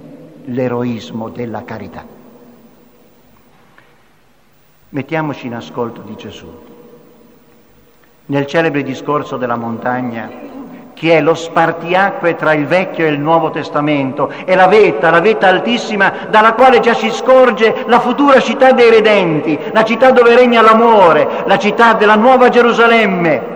l'eroismo 0.45 1.31
della 1.31 1.64
carità. 1.64 2.05
Mettiamoci 4.91 5.47
in 5.47 5.55
ascolto 5.55 6.03
di 6.03 6.14
Gesù. 6.14 6.47
Nel 8.26 8.47
celebre 8.47 8.83
discorso 8.83 9.37
della 9.37 9.57
montagna 9.57 10.31
che 10.95 11.17
è 11.17 11.21
lo 11.21 11.35
spartiacque 11.35 12.37
tra 12.37 12.53
il 12.53 12.67
Vecchio 12.67 13.05
e 13.05 13.11
il 13.11 13.19
Nuovo 13.19 13.50
Testamento, 13.50 14.31
è 14.45 14.55
la 14.55 14.69
vetta, 14.69 15.11
la 15.11 15.21
vetta 15.21 15.49
altissima 15.49 16.29
dalla 16.31 16.53
quale 16.53 16.79
già 16.79 16.95
si 16.95 17.11
scorge 17.11 17.85
la 17.87 17.99
futura 17.99 18.41
città 18.41 18.73
dei 18.73 18.91
redenti, 18.91 19.59
la 19.73 19.85
città 19.85 20.12
dove 20.12 20.37
regna 20.37 20.62
l'amore, 20.62 21.43
la 21.47 21.59
città 21.59 21.95
della 21.95 22.14
Nuova 22.14 22.49
Gerusalemme. 22.49 23.53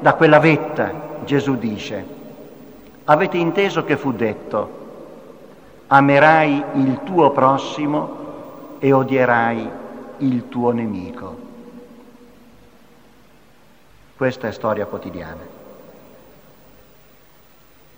Da 0.00 0.14
quella 0.14 0.38
vetta 0.38 0.90
Gesù 1.24 1.56
dice, 1.56 2.20
avete 3.04 3.36
inteso 3.36 3.84
che 3.84 3.96
fu 3.96 4.12
detto, 4.12 4.80
amerai 5.88 6.62
il 6.74 7.00
tuo 7.04 7.30
prossimo 7.30 8.20
e 8.78 8.92
odierai 8.92 9.70
il 10.18 10.48
tuo 10.48 10.70
nemico. 10.70 11.36
Questa 14.16 14.48
è 14.48 14.52
storia 14.52 14.86
quotidiana. 14.86 15.60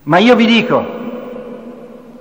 Ma 0.04 0.18
io 0.18 0.34
vi 0.34 0.46
dico, 0.46 0.84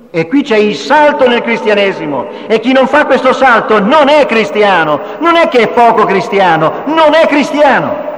e 0.10 0.28
qui 0.28 0.44
c'è 0.44 0.58
il 0.58 0.76
salto 0.76 1.28
nel 1.28 1.42
cristianesimo, 1.42 2.28
e 2.48 2.60
chi 2.60 2.72
non 2.72 2.88
fa 2.88 3.06
questo 3.06 3.34
salto 3.34 3.80
non 3.80 4.10
è 4.10 4.26
cristiano, 4.26 5.00
non 5.20 5.36
è 5.36 5.48
che 5.48 5.60
è 5.60 5.68
poco 5.70 6.06
cristiano, 6.06 6.84
non 6.86 7.14
è 7.14 7.26
cristiano. 7.28 8.12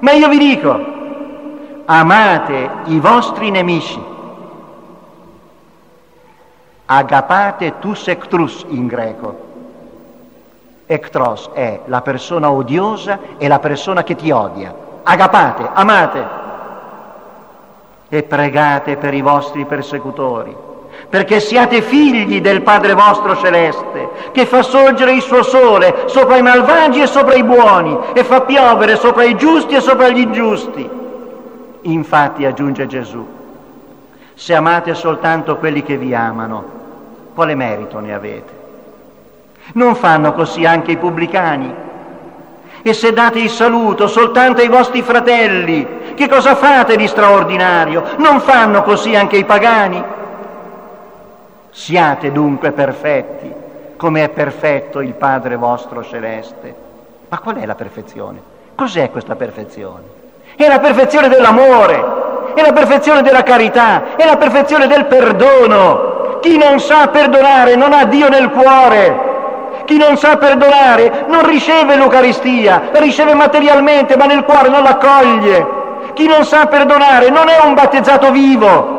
Ma 0.00 0.12
io 0.12 0.28
vi 0.28 0.38
dico, 0.38 0.97
amate 1.90 2.70
i 2.84 3.00
vostri 3.00 3.50
nemici, 3.50 3.98
agapate 6.84 7.78
tus 7.78 8.08
ectrus 8.08 8.64
in 8.68 8.86
greco. 8.86 9.46
Ectros 10.84 11.50
è 11.54 11.80
la 11.86 12.02
persona 12.02 12.50
odiosa 12.50 13.18
e 13.38 13.48
la 13.48 13.58
persona 13.58 14.02
che 14.02 14.16
ti 14.16 14.30
odia. 14.30 14.74
Agapate, 15.02 15.68
amate 15.72 16.26
e 18.10 18.22
pregate 18.22 18.96
per 18.96 19.14
i 19.14 19.22
vostri 19.22 19.64
persecutori, 19.64 20.54
perché 21.08 21.40
siate 21.40 21.80
figli 21.80 22.42
del 22.42 22.60
Padre 22.60 22.92
vostro 22.92 23.34
celeste, 23.36 24.10
che 24.32 24.44
fa 24.44 24.62
sorgere 24.62 25.12
il 25.12 25.22
suo 25.22 25.42
sole 25.42 26.04
sopra 26.06 26.36
i 26.36 26.42
malvagi 26.42 27.00
e 27.00 27.06
sopra 27.06 27.34
i 27.34 27.44
buoni, 27.44 27.98
e 28.12 28.24
fa 28.24 28.42
piovere 28.42 28.96
sopra 28.96 29.24
i 29.24 29.36
giusti 29.36 29.74
e 29.74 29.80
sopra 29.80 30.08
gli 30.08 30.20
ingiusti. 30.20 30.97
Infatti, 31.82 32.44
aggiunge 32.44 32.86
Gesù, 32.86 33.26
se 34.34 34.54
amate 34.54 34.94
soltanto 34.94 35.56
quelli 35.56 35.82
che 35.82 35.96
vi 35.96 36.14
amano, 36.14 36.76
quale 37.34 37.54
merito 37.54 38.00
ne 38.00 38.14
avete? 38.14 38.52
Non 39.74 39.94
fanno 39.94 40.32
così 40.32 40.64
anche 40.64 40.92
i 40.92 40.96
pubblicani? 40.96 41.74
E 42.82 42.92
se 42.92 43.12
date 43.12 43.40
il 43.40 43.50
saluto 43.50 44.06
soltanto 44.06 44.60
ai 44.60 44.68
vostri 44.68 45.02
fratelli, 45.02 46.14
che 46.14 46.28
cosa 46.28 46.54
fate 46.54 46.96
di 46.96 47.06
straordinario? 47.06 48.02
Non 48.18 48.40
fanno 48.40 48.82
così 48.82 49.14
anche 49.14 49.36
i 49.36 49.44
pagani? 49.44 50.02
Siate 51.70 52.32
dunque 52.32 52.72
perfetti, 52.72 53.52
come 53.96 54.24
è 54.24 54.28
perfetto 54.28 55.00
il 55.00 55.14
Padre 55.14 55.56
vostro 55.56 56.02
celeste. 56.02 56.74
Ma 57.28 57.38
qual 57.38 57.56
è 57.56 57.66
la 57.66 57.74
perfezione? 57.74 58.40
Cos'è 58.74 59.10
questa 59.10 59.36
perfezione? 59.36 60.17
È 60.58 60.66
la 60.66 60.80
perfezione 60.80 61.28
dell'amore, 61.28 62.52
è 62.54 62.60
la 62.62 62.72
perfezione 62.72 63.22
della 63.22 63.44
carità, 63.44 64.16
è 64.16 64.26
la 64.26 64.36
perfezione 64.36 64.88
del 64.88 65.06
perdono. 65.06 66.38
Chi 66.40 66.58
non 66.58 66.80
sa 66.80 67.06
perdonare 67.06 67.76
non 67.76 67.92
ha 67.92 68.04
Dio 68.06 68.28
nel 68.28 68.50
cuore. 68.50 69.26
Chi 69.84 69.96
non 69.98 70.16
sa 70.16 70.36
perdonare 70.36 71.26
non 71.28 71.46
riceve 71.46 71.94
l'Eucaristia, 71.94 72.88
la 72.92 72.98
riceve 72.98 73.34
materialmente 73.34 74.16
ma 74.16 74.24
nel 74.24 74.42
cuore 74.42 74.68
non 74.68 74.82
l'accoglie. 74.82 75.64
Chi 76.14 76.26
non 76.26 76.44
sa 76.44 76.66
perdonare 76.66 77.30
non 77.30 77.48
è 77.48 77.64
un 77.64 77.74
battezzato 77.74 78.32
vivo. 78.32 78.96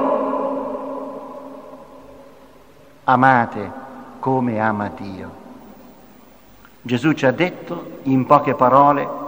Amate 3.04 3.72
come 4.22 4.62
ama 4.62 4.90
Dio. 4.96 5.30
Gesù 6.84 7.12
ci 7.12 7.26
ha 7.26 7.32
detto 7.32 7.98
in 8.04 8.26
poche 8.26 8.54
parole 8.54 9.28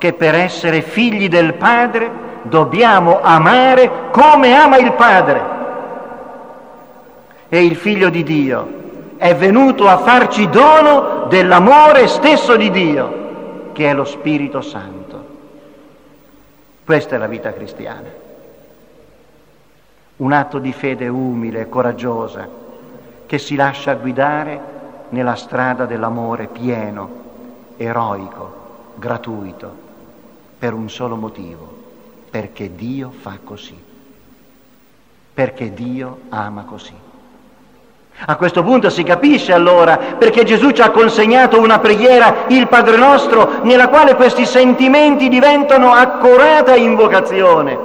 che 0.00 0.14
per 0.14 0.34
essere 0.34 0.80
figli 0.80 1.28
del 1.28 1.52
Padre 1.52 2.10
dobbiamo 2.44 3.20
amare 3.20 4.08
come 4.10 4.54
ama 4.54 4.78
il 4.78 4.92
Padre. 4.94 5.42
E 7.50 7.62
il 7.62 7.76
figlio 7.76 8.08
di 8.08 8.22
Dio 8.22 8.78
è 9.18 9.36
venuto 9.36 9.88
a 9.88 9.98
farci 9.98 10.48
dono 10.48 11.26
dell'amore 11.28 12.06
stesso 12.06 12.56
di 12.56 12.70
Dio, 12.70 13.72
che 13.72 13.90
è 13.90 13.92
lo 13.92 14.06
Spirito 14.06 14.62
Santo. 14.62 15.24
Questa 16.82 17.16
è 17.16 17.18
la 17.18 17.26
vita 17.26 17.52
cristiana. 17.52 18.08
Un 20.16 20.32
atto 20.32 20.58
di 20.58 20.72
fede 20.72 21.08
umile, 21.08 21.68
coraggiosa, 21.68 22.48
che 23.26 23.36
si 23.36 23.54
lascia 23.54 23.92
guidare 23.96 24.60
nella 25.10 25.34
strada 25.34 25.84
dell'amore 25.84 26.46
pieno, 26.46 27.10
eroico, 27.76 28.60
gratuito, 28.94 29.88
per 30.60 30.74
un 30.74 30.90
solo 30.90 31.16
motivo, 31.16 31.66
perché 32.30 32.74
Dio 32.76 33.10
fa 33.18 33.38
così, 33.42 33.76
perché 35.32 35.72
Dio 35.72 36.18
ama 36.28 36.64
così. 36.64 36.92
A 38.26 38.36
questo 38.36 38.62
punto 38.62 38.90
si 38.90 39.02
capisce 39.02 39.54
allora 39.54 39.96
perché 39.96 40.44
Gesù 40.44 40.72
ci 40.72 40.82
ha 40.82 40.90
consegnato 40.90 41.58
una 41.58 41.78
preghiera, 41.78 42.44
il 42.48 42.68
Padre 42.68 42.98
nostro, 42.98 43.62
nella 43.62 43.88
quale 43.88 44.14
questi 44.16 44.44
sentimenti 44.44 45.30
diventano 45.30 45.94
accurata 45.94 46.76
invocazione. 46.76 47.78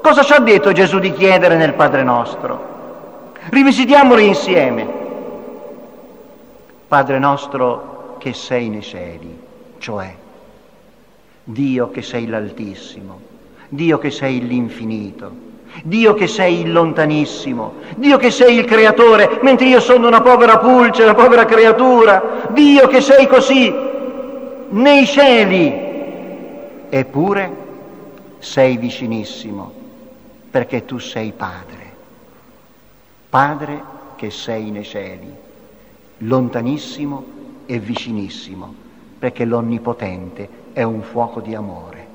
Cosa 0.00 0.24
ci 0.24 0.32
ha 0.32 0.40
detto 0.40 0.72
Gesù 0.72 0.98
di 0.98 1.12
chiedere 1.12 1.54
nel 1.56 1.74
Padre 1.74 2.02
nostro? 2.02 2.66
Rivisitiamolo 3.50 4.20
insieme. 4.20 4.86
Padre 6.88 7.20
nostro 7.20 8.16
che 8.18 8.32
sei 8.32 8.68
nei 8.68 8.82
cieli, 8.82 9.40
cioè 9.78 10.12
Dio 11.50 11.90
che 11.90 12.02
sei 12.02 12.26
l'Altissimo, 12.26 13.20
Dio 13.68 13.96
che 13.98 14.10
sei 14.10 14.46
l'infinito 14.46 15.46
Dio 15.84 16.14
che 16.14 16.26
sei 16.26 16.60
il 16.60 16.72
lontanissimo, 16.72 17.74
Dio 17.96 18.16
che 18.16 18.30
sei 18.30 18.56
il 18.56 18.64
creatore, 18.64 19.38
mentre 19.42 19.66
io 19.66 19.80
sono 19.80 20.08
una 20.08 20.20
povera 20.20 20.58
pulce, 20.58 21.02
una 21.04 21.14
povera 21.14 21.44
creatura, 21.44 22.48
Dio 22.52 22.88
che 22.88 23.00
sei 23.00 23.26
così 23.26 23.72
nei 24.70 25.06
cieli, 25.06 25.72
eppure 26.88 27.56
sei 28.38 28.76
vicinissimo, 28.76 29.72
perché 30.50 30.84
tu 30.84 30.98
sei 30.98 31.32
Padre, 31.36 31.92
Padre 33.28 33.82
che 34.16 34.30
sei 34.30 34.70
nei 34.70 34.84
cieli, 34.84 35.32
lontanissimo 36.18 37.24
e 37.66 37.78
vicinissimo, 37.78 38.74
perché 39.18 39.44
l'Onnipotente 39.44 40.48
è 40.78 40.84
un 40.84 41.02
fuoco 41.02 41.40
di 41.40 41.56
amore. 41.56 42.06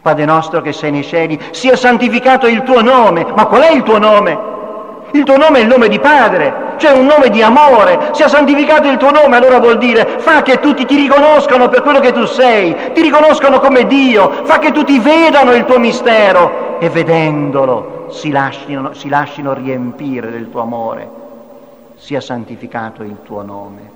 Padre 0.00 0.24
nostro 0.24 0.62
che 0.62 0.72
sei 0.72 0.90
nei 0.90 1.04
cieli, 1.04 1.38
sia 1.50 1.76
santificato 1.76 2.46
il 2.46 2.62
tuo 2.62 2.80
nome. 2.80 3.26
Ma 3.34 3.44
qual 3.44 3.60
è 3.60 3.72
il 3.72 3.82
tuo 3.82 3.98
nome? 3.98 4.54
Il 5.10 5.22
tuo 5.22 5.36
nome 5.36 5.58
è 5.58 5.60
il 5.60 5.66
nome 5.66 5.88
di 5.88 5.98
Padre, 5.98 6.76
cioè 6.78 6.92
un 6.92 7.04
nome 7.04 7.28
di 7.28 7.42
amore. 7.42 8.08
Sia 8.12 8.28
santificato 8.28 8.88
il 8.88 8.96
tuo 8.96 9.10
nome, 9.10 9.36
allora 9.36 9.60
vuol 9.60 9.76
dire 9.76 10.18
fa 10.18 10.40
che 10.40 10.60
tutti 10.60 10.86
ti 10.86 10.96
riconoscano 10.96 11.68
per 11.68 11.82
quello 11.82 12.00
che 12.00 12.12
tu 12.12 12.24
sei, 12.24 12.92
ti 12.94 13.02
riconoscono 13.02 13.60
come 13.60 13.86
Dio, 13.86 14.44
fa 14.44 14.58
che 14.58 14.72
tutti 14.72 14.98
vedano 14.98 15.52
il 15.52 15.66
tuo 15.66 15.78
mistero 15.78 16.78
e 16.78 16.88
vedendolo 16.88 18.06
si 18.08 18.30
lasciano, 18.30 18.94
si 18.94 19.10
lasciano 19.10 19.52
riempire 19.52 20.30
del 20.30 20.48
tuo 20.48 20.62
amore. 20.62 21.10
Sia 21.96 22.22
santificato 22.22 23.02
il 23.02 23.18
tuo 23.24 23.42
nome. 23.42 23.95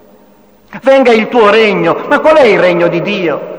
Venga 0.83 1.13
il 1.13 1.29
tuo 1.29 1.51
regno. 1.51 1.97
Ma 2.09 2.21
qual 2.21 2.37
è 2.37 2.45
il 2.45 2.59
regno 2.59 2.87
di 2.87 3.03
Dio? 3.03 3.59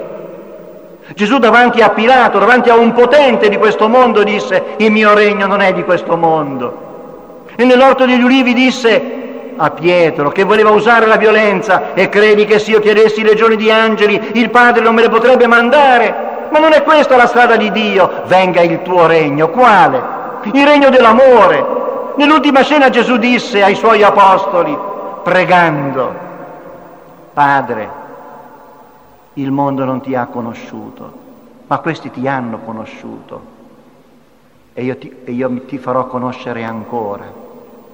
Gesù 1.13 1.39
davanti 1.39 1.81
a 1.81 1.89
Pilato, 1.89 2.39
davanti 2.39 2.69
a 2.69 2.75
un 2.75 2.93
potente 2.93 3.49
di 3.49 3.57
questo 3.57 3.89
mondo 3.89 4.23
disse 4.23 4.63
il 4.77 4.91
mio 4.91 5.13
regno 5.13 5.45
non 5.45 5.59
è 5.59 5.73
di 5.73 5.83
questo 5.83 6.15
mondo. 6.15 7.45
E 7.55 7.65
nell'orto 7.65 8.05
degli 8.05 8.23
ulivi 8.23 8.53
disse 8.53 9.19
a 9.57 9.69
Pietro 9.71 10.29
che 10.29 10.43
voleva 10.43 10.69
usare 10.69 11.05
la 11.05 11.17
violenza 11.17 11.93
e 11.93 12.07
credi 12.07 12.45
che 12.45 12.59
se 12.59 12.71
io 12.71 12.79
chiedessi 12.79 13.23
legioni 13.23 13.57
di 13.57 13.69
angeli 13.69 14.31
il 14.35 14.49
Padre 14.49 14.81
non 14.81 14.95
me 14.95 15.01
le 15.01 15.09
potrebbe 15.09 15.47
mandare? 15.47 16.29
Ma 16.49 16.59
non 16.59 16.71
è 16.71 16.81
questa 16.81 17.17
la 17.17 17.27
strada 17.27 17.57
di 17.57 17.71
Dio. 17.71 18.23
Venga 18.27 18.61
il 18.61 18.81
tuo 18.81 19.05
regno. 19.05 19.49
Quale? 19.49 20.01
Il 20.53 20.65
regno 20.65 20.89
dell'amore. 20.89 21.65
Nell'ultima 22.15 22.61
scena 22.61 22.89
Gesù 22.89 23.17
disse 23.17 23.61
ai 23.61 23.75
suoi 23.75 24.01
apostoli, 24.01 24.77
pregando, 25.23 26.29
Padre, 27.33 27.89
il 29.33 29.51
mondo 29.51 29.85
non 29.85 30.01
ti 30.01 30.15
ha 30.15 30.25
conosciuto, 30.25 31.19
ma 31.67 31.79
questi 31.79 32.11
ti 32.11 32.27
hanno 32.27 32.59
conosciuto 32.59 33.59
e 34.73 34.83
io 34.83 34.97
ti, 34.97 35.15
e 35.23 35.31
io 35.31 35.65
ti 35.65 35.77
farò 35.77 36.07
conoscere 36.07 36.63
ancora 36.63 37.39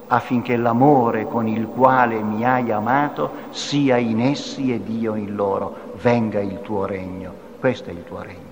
affinché 0.08 0.56
l'amore 0.56 1.28
con 1.28 1.48
il 1.48 1.68
quale 1.68 2.22
mi 2.22 2.46
hai 2.46 2.72
amato 2.72 3.32
sia 3.50 3.98
in 3.98 4.22
essi 4.22 4.74
ed 4.74 4.88
io 4.90 5.16
in 5.16 5.36
loro. 5.36 5.76
Venga 6.02 6.40
il 6.40 6.62
tuo 6.62 6.86
regno, 6.86 7.34
questo 7.60 7.90
è 7.90 7.94
il 7.94 8.04
tuo 8.06 8.22
regno. 8.22 8.46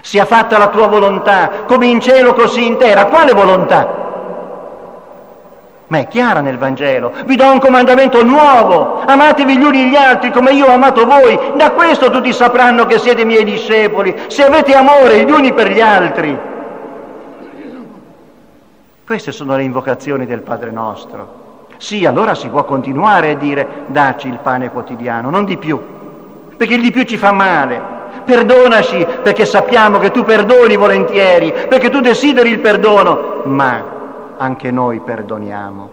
Sia 0.00 0.24
fatta 0.24 0.58
la 0.58 0.68
tua 0.68 0.86
volontà, 0.86 1.64
come 1.66 1.86
in 1.86 2.00
cielo 2.00 2.34
così 2.34 2.66
in 2.66 2.76
terra. 2.76 3.06
Quale 3.06 3.32
volontà? 3.32 4.07
Ma 5.88 5.98
è 5.98 6.06
chiara 6.06 6.40
nel 6.40 6.58
Vangelo. 6.58 7.12
Vi 7.24 7.34
do 7.34 7.50
un 7.50 7.58
comandamento 7.58 8.22
nuovo. 8.22 9.00
Amatevi 9.06 9.56
gli 9.56 9.62
uni 9.62 9.88
gli 9.88 9.96
altri 9.96 10.30
come 10.30 10.52
io 10.52 10.66
ho 10.66 10.72
amato 10.72 11.06
voi. 11.06 11.38
Da 11.56 11.70
questo 11.70 12.10
tutti 12.10 12.32
sapranno 12.32 12.84
che 12.84 12.98
siete 12.98 13.24
miei 13.24 13.44
discepoli, 13.44 14.14
se 14.26 14.44
avete 14.44 14.74
amore 14.74 15.24
gli 15.24 15.30
uni 15.30 15.54
per 15.54 15.70
gli 15.70 15.80
altri. 15.80 16.38
Queste 19.06 19.32
sono 19.32 19.56
le 19.56 19.62
invocazioni 19.62 20.26
del 20.26 20.42
Padre 20.42 20.70
nostro. 20.70 21.46
Sì, 21.78 22.04
allora 22.04 22.34
si 22.34 22.48
può 22.48 22.64
continuare 22.64 23.30
a 23.30 23.36
dire 23.36 23.66
dacci 23.86 24.28
il 24.28 24.40
pane 24.42 24.70
quotidiano, 24.70 25.30
non 25.30 25.46
di 25.46 25.56
più, 25.56 25.80
perché 26.54 26.74
il 26.74 26.82
di 26.82 26.90
più 26.90 27.04
ci 27.04 27.16
fa 27.16 27.32
male. 27.32 27.96
Perdonaci 28.26 29.06
perché 29.22 29.46
sappiamo 29.46 29.98
che 29.98 30.10
tu 30.10 30.22
perdoni 30.24 30.76
volentieri, 30.76 31.54
perché 31.66 31.88
tu 31.88 32.00
desideri 32.00 32.50
il 32.50 32.58
perdono, 32.58 33.40
ma 33.44 33.96
anche 34.38 34.70
noi 34.70 35.00
perdoniamo, 35.00 35.90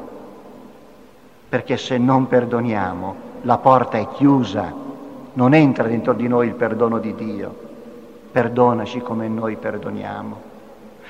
perché 1.50 1.78
se 1.78 1.98
non 1.98 2.28
perdoniamo 2.28 3.16
la 3.42 3.58
porta 3.58 3.98
è 3.98 4.08
chiusa, 4.10 4.72
non 5.34 5.54
entra 5.54 5.88
dentro 5.88 6.14
di 6.14 6.28
noi 6.28 6.48
il 6.48 6.54
perdono 6.54 7.00
di 7.00 7.14
Dio. 7.14 7.64
Perdonaci 8.32 9.02
come 9.02 9.28
noi 9.28 9.56
perdoniamo 9.56 10.54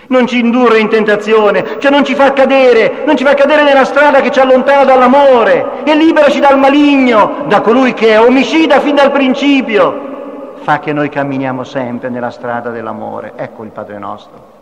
non 0.08 0.28
ci 0.28 0.40
indurre 0.40 0.80
in 0.80 0.90
tentazione, 0.90 1.80
cioè 1.80 1.90
non 1.90 2.04
ci 2.04 2.14
fa 2.14 2.34
cadere, 2.34 3.04
non 3.06 3.18
ci 3.18 3.24
fa 3.24 3.34
cadere 3.34 3.64
nella 3.64 3.86
strada 3.86 4.22
che 4.22 4.30
ci 4.30 4.40
allontana 4.40 4.84
dall'amore 4.84 5.84
e 5.84 5.96
liberaci 5.96 6.40
dal 6.40 6.60
maligno, 6.60 7.46
da 7.48 7.62
colui 7.62 7.94
che 7.94 8.12
è 8.12 8.20
omicida 8.20 8.80
fin 8.82 8.96
dal 8.96 9.12
principio. 9.12 10.54
Fa 10.58 10.80
che 10.80 10.94
noi 10.94 11.10
camminiamo 11.10 11.64
sempre 11.64 12.10
nella 12.10 12.30
strada 12.30 12.70
dell'amore. 12.70 13.34
Ecco 13.36 13.64
il 13.64 13.72
Padre 13.72 13.98
nostro. 13.98 14.55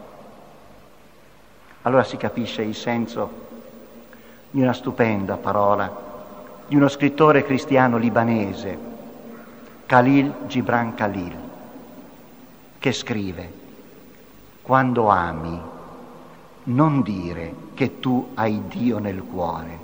Allora 1.83 2.03
si 2.03 2.17
capisce 2.17 2.61
il 2.61 2.75
senso 2.75 3.41
di 4.51 4.61
una 4.61 4.73
stupenda 4.73 5.37
parola 5.37 6.11
di 6.67 6.75
uno 6.75 6.87
scrittore 6.87 7.43
cristiano 7.43 7.97
libanese, 7.97 8.77
Khalil 9.85 10.33
Gibran 10.47 10.95
Khalil, 10.95 11.35
che 12.79 12.91
scrive 12.91 13.51
quando 14.61 15.09
ami, 15.09 15.59
non 16.63 17.01
dire 17.01 17.53
che 17.73 17.99
tu 17.99 18.29
hai 18.35 18.61
Dio 18.67 18.97
nel 18.99 19.21
cuore, 19.21 19.79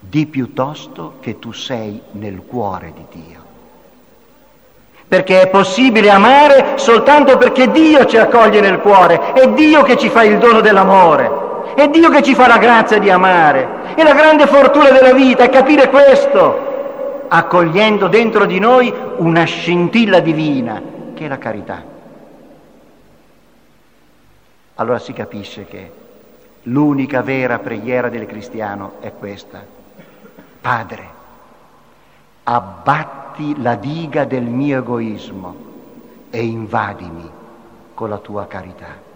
di 0.00 0.26
piuttosto 0.26 1.14
che 1.20 1.38
tu 1.38 1.52
sei 1.52 2.02
nel 2.12 2.42
cuore 2.44 2.92
di 2.92 3.22
Dio. 3.22 3.47
Perché 5.08 5.40
è 5.40 5.48
possibile 5.48 6.10
amare 6.10 6.72
soltanto 6.76 7.38
perché 7.38 7.70
Dio 7.70 8.04
ci 8.04 8.18
accoglie 8.18 8.60
nel 8.60 8.80
cuore, 8.80 9.32
è 9.32 9.48
Dio 9.48 9.82
che 9.82 9.96
ci 9.96 10.10
fa 10.10 10.22
il 10.22 10.38
dono 10.38 10.60
dell'amore, 10.60 11.30
è 11.74 11.88
Dio 11.88 12.10
che 12.10 12.22
ci 12.22 12.34
fa 12.34 12.46
la 12.46 12.58
grazia 12.58 12.98
di 12.98 13.08
amare. 13.08 13.94
E 13.94 14.02
la 14.02 14.12
grande 14.12 14.46
fortuna 14.46 14.90
della 14.90 15.14
vita 15.14 15.44
è 15.44 15.48
capire 15.48 15.88
questo, 15.88 17.26
accogliendo 17.28 18.06
dentro 18.08 18.44
di 18.44 18.58
noi 18.58 18.92
una 19.16 19.44
scintilla 19.44 20.20
divina, 20.20 20.80
che 21.14 21.24
è 21.24 21.28
la 21.28 21.38
carità 21.38 21.96
allora 24.80 24.98
si 24.98 25.12
capisce 25.12 25.64
che 25.66 25.92
l'unica 26.64 27.22
vera 27.22 27.58
preghiera 27.58 28.08
del 28.08 28.26
cristiano 28.26 28.94
è 29.00 29.12
questa. 29.12 29.64
Padre, 30.60 31.08
abbatti 32.44 33.27
la 33.58 33.74
diga 33.74 34.24
del 34.24 34.44
mio 34.44 34.78
egoismo 34.78 35.54
e 36.30 36.44
invadimi 36.44 37.30
con 37.94 38.08
la 38.08 38.18
tua 38.18 38.46
carità. 38.46 39.06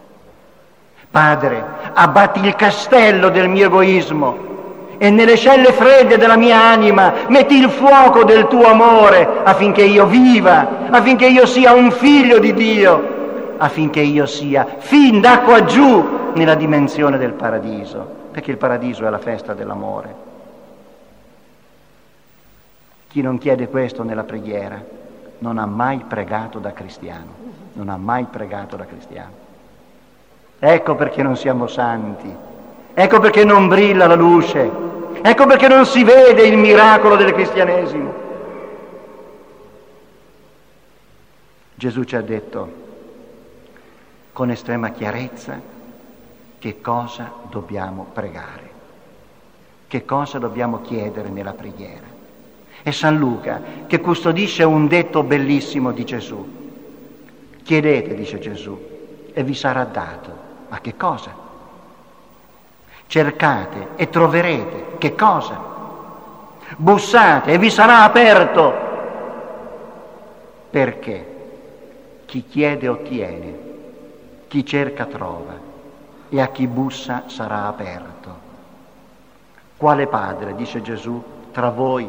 Padre, 1.11 1.65
abbatti 1.93 2.41
il 2.45 2.55
castello 2.57 3.29
del 3.29 3.49
mio 3.49 3.67
egoismo 3.67 4.51
e 4.99 5.11
nelle 5.11 5.37
celle 5.37 5.73
fredde 5.73 6.17
della 6.17 6.37
mia 6.37 6.63
anima 6.63 7.13
metti 7.29 7.57
il 7.57 7.69
fuoco 7.69 8.25
del 8.25 8.47
tuo 8.47 8.67
amore 8.67 9.29
affinché 9.45 9.83
io 9.83 10.07
viva, 10.07 10.89
affinché 10.91 11.27
io 11.27 11.45
sia 11.45 11.73
un 11.73 11.91
figlio 11.91 12.39
di 12.39 12.55
Dio 12.55 13.13
affinché 13.63 14.01
io 14.01 14.27
sia 14.27 14.67
fin 14.79 15.21
da 15.21 15.41
qua 15.41 15.65
giù 15.65 16.33
nella 16.35 16.57
dimensione 16.57 17.17
del 17.17 17.33
paradiso, 17.33 18.05
perché 18.33 18.51
il 18.51 18.57
paradiso 18.57 19.07
è 19.07 19.11
la 19.11 19.19
festa 19.19 19.55
dell'amore. 19.55 20.31
Chi 23.13 23.21
non 23.21 23.37
chiede 23.37 23.69
questo 23.69 24.05
nella 24.05 24.25
preghiera 24.25 24.83
non 25.41 25.59
ha 25.59 25.67
mai 25.67 25.99
pregato 26.09 26.59
da 26.59 26.73
cristiano, 26.73 27.35
non 27.75 27.91
ha 27.91 27.99
mai 27.99 28.25
pregato 28.25 28.75
da 28.75 28.87
cristiano. 28.87 29.33
Ecco 30.59 30.95
perché 30.95 31.23
non 31.23 31.37
siamo 31.37 31.67
santi, 31.67 32.35
ecco 32.95 33.21
perché 33.21 33.45
non 33.45 33.69
brilla 33.69 34.07
la 34.07 34.15
luce, 34.15 34.71
ecco 35.21 35.45
perché 35.45 35.69
non 35.69 35.85
si 35.85 36.03
vede 36.05 36.47
il 36.47 36.57
miracolo 36.57 37.17
del 37.17 37.35
cristianesimo. 37.35 38.15
Gesù 41.75 42.05
ci 42.05 42.17
ha 42.17 42.23
detto, 42.23 42.73
con 44.33 44.51
estrema 44.51 44.89
chiarezza 44.89 45.61
che 46.59 46.81
cosa 46.81 47.31
dobbiamo 47.51 48.07
pregare, 48.11 48.71
che 49.87 50.07
cosa 50.07 50.39
dobbiamo 50.39 50.81
chiedere 50.81 51.29
nella 51.29 51.53
preghiera. 51.53 52.12
È 52.83 52.91
San 52.91 53.17
Luca 53.17 53.61
che 53.87 54.01
custodisce 54.01 54.65
un 54.65 54.89
detto 54.89 55.23
bellissimo 55.23 55.93
di 55.93 56.05
Gesù. 56.05 56.61
Chiedete, 57.63 58.15
dice 58.15 58.39
Gesù, 58.39 58.79
e 59.33 59.43
vi 59.43 59.55
sarà 59.55 59.85
dato. 59.85 60.31
Ma 60.69 60.81
che 60.81 60.97
cosa? 60.97 61.35
Cercate 63.07 63.89
e 63.97 64.09
troverete. 64.09 64.97
Che 64.99 65.15
cosa? 65.15 65.71
Bussate 66.77 67.53
e 67.53 67.59
vi 67.59 67.71
sarà 67.71 68.03
aperto. 68.03 68.75
Perché? 70.71 71.27
Chi 72.27 72.45
chiede 72.47 72.89
ottiene 72.89 73.71
chi 74.53 74.67
cerca 74.67 75.07
trova 75.07 75.55
e 76.29 76.39
a 76.39 76.49
chi 76.49 76.67
bussa 76.67 77.23
sarà 77.29 77.69
aperto. 77.69 78.37
Quale 79.79 80.07
padre, 80.07 80.55
dice 80.55 80.83
Gesù, 80.83 81.23
tra 81.53 81.71
voi, 81.71 82.07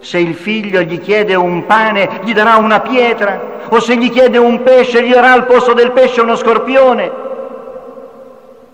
se 0.00 0.18
il 0.18 0.34
figlio 0.34 0.80
gli 0.80 0.98
chiede 0.98 1.34
un 1.34 1.66
pane, 1.66 2.20
gli 2.24 2.32
darà 2.32 2.56
una 2.56 2.80
pietra, 2.80 3.68
o 3.68 3.80
se 3.80 3.96
gli 3.96 4.10
chiede 4.10 4.38
un 4.38 4.62
pesce, 4.62 5.06
gli 5.06 5.12
darà 5.12 5.32
al 5.32 5.46
posto 5.46 5.74
del 5.74 5.92
pesce 5.92 6.22
uno 6.22 6.36
scorpione, 6.36 7.12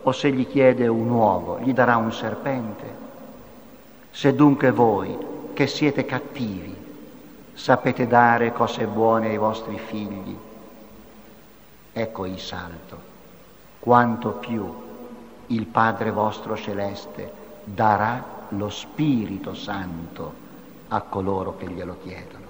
o 0.03 0.13
se 0.13 0.31
gli 0.31 0.47
chiede 0.47 0.87
un 0.87 1.11
uovo, 1.11 1.59
gli 1.61 1.73
darà 1.73 1.97
un 1.97 2.13
serpente. 2.13 3.05
Se 4.11 4.35
dunque 4.35 4.71
voi, 4.71 5.19
che 5.53 5.67
siete 5.67 6.05
cattivi, 6.07 6.75
sapete 7.53 8.07
dare 8.07 8.53
cose 8.53 8.87
buone 8.87 9.29
ai 9.29 9.37
vostri 9.37 9.79
figli, 9.85 10.37
ecco 11.93 12.25
il 12.25 12.39
salto, 12.39 12.99
quanto 13.81 14.31
più 14.31 14.85
il 15.49 15.67
Padre 15.67 16.13
vostro 16.13 16.57
celeste 16.57 17.33
darà 17.65 18.23
lo 18.51 18.69
Spirito 18.69 19.55
Santo 19.55 20.45
a 20.89 21.01
coloro 21.01 21.57
che 21.57 21.67
glielo 21.67 21.97
chiedono. 22.03 22.45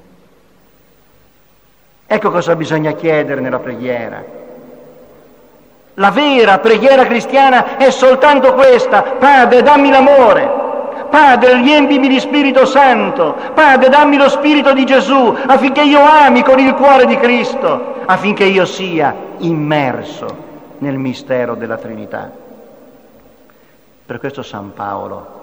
Ecco 2.07 2.31
cosa 2.31 2.55
bisogna 2.55 2.93
chiedere 2.93 3.41
nella 3.41 3.59
preghiera. 3.59 4.25
La 5.95 6.11
vera 6.11 6.59
preghiera 6.59 7.07
cristiana 7.07 7.79
è 7.79 7.91
soltanto 7.91 8.53
questa. 8.55 9.03
Padre, 9.03 9.63
dammi 9.63 9.91
l'amore. 9.91 10.65
Padre, 11.09 11.55
riempimi 11.55 12.09
di 12.09 12.21
Spirito 12.21 12.67
Santo. 12.67 13.35
Padre, 13.55 13.89
dammi 13.89 14.17
lo 14.17 14.29
Spirito 14.29 14.73
di 14.73 14.85
Gesù 14.85 15.35
affinché 15.47 15.83
io 15.83 16.01
ami 16.01 16.43
con 16.43 16.59
il 16.59 16.75
cuore 16.75 17.07
di 17.07 17.17
Cristo, 17.17 18.03
affinché 18.05 18.45
io 18.45 18.67
sia 18.67 19.15
immerso 19.39 20.45
nel 20.79 20.99
mistero 20.99 21.55
della 21.55 21.79
Trinità. 21.79 22.31
Per 24.05 24.19
questo 24.19 24.43
San 24.43 24.73
Paolo, 24.75 25.36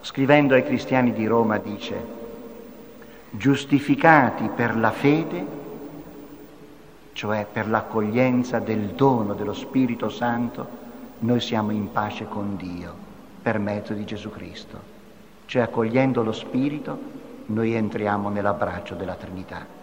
scrivendo 0.00 0.54
ai 0.54 0.64
cristiani 0.64 1.12
di 1.12 1.26
Roma, 1.26 1.58
dice, 1.58 2.18
giustificati 3.30 4.48
per 4.54 4.76
la 4.76 4.90
fede, 4.90 5.58
cioè 7.12 7.46
per 7.50 7.68
l'accoglienza 7.68 8.58
del 8.58 8.88
dono 8.88 9.34
dello 9.34 9.52
Spirito 9.52 10.08
Santo, 10.08 10.78
noi 11.20 11.40
siamo 11.40 11.70
in 11.70 11.92
pace 11.92 12.26
con 12.26 12.56
Dio 12.56 12.94
per 13.42 13.58
mezzo 13.58 13.92
di 13.92 14.04
Gesù 14.04 14.30
Cristo. 14.30 14.98
Cioè 15.46 15.62
accogliendo 15.62 16.22
lo 16.22 16.32
Spirito 16.32 16.98
noi 17.46 17.74
entriamo 17.74 18.28
nell'abbraccio 18.28 18.94
della 18.94 19.14
Trinità. 19.14 19.79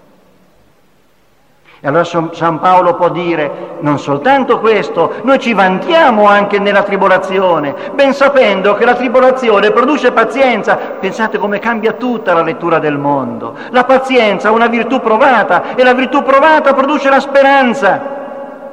E 1.80 1.88
allora 1.88 2.04
San 2.04 2.60
Paolo 2.60 2.96
può 2.96 3.10
dire 3.10 3.76
non 3.82 4.00
soltanto 4.00 4.60
questo, 4.60 5.14
noi 5.22 5.38
ci 5.38 5.54
vantiamo 5.54 6.26
anche 6.26 6.58
nella 6.58 6.82
tribolazione, 6.82 7.76
ben 7.94 8.14
sapendo 8.14 8.74
che 8.74 8.84
la 8.84 8.96
tribolazione 8.96 9.70
produce 9.70 10.12
pazienza. 10.12 10.76
Pensate 11.00 11.38
come 11.38 11.60
cambia 11.60 11.94
tutta 11.94 12.34
la 12.34 12.42
lettura 12.42 12.80
del 12.80 12.98
mondo. 12.98 13.54
La 13.70 13.84
pazienza 13.84 14.48
è 14.48 14.52
una 14.52 14.66
virtù 14.66 15.00
provata 15.02 15.76
e 15.76 15.84
la 15.84 15.94
virtù 15.94 16.24
provata 16.24 16.74
produce 16.74 17.10
la 17.10 17.20
speranza. 17.20 18.02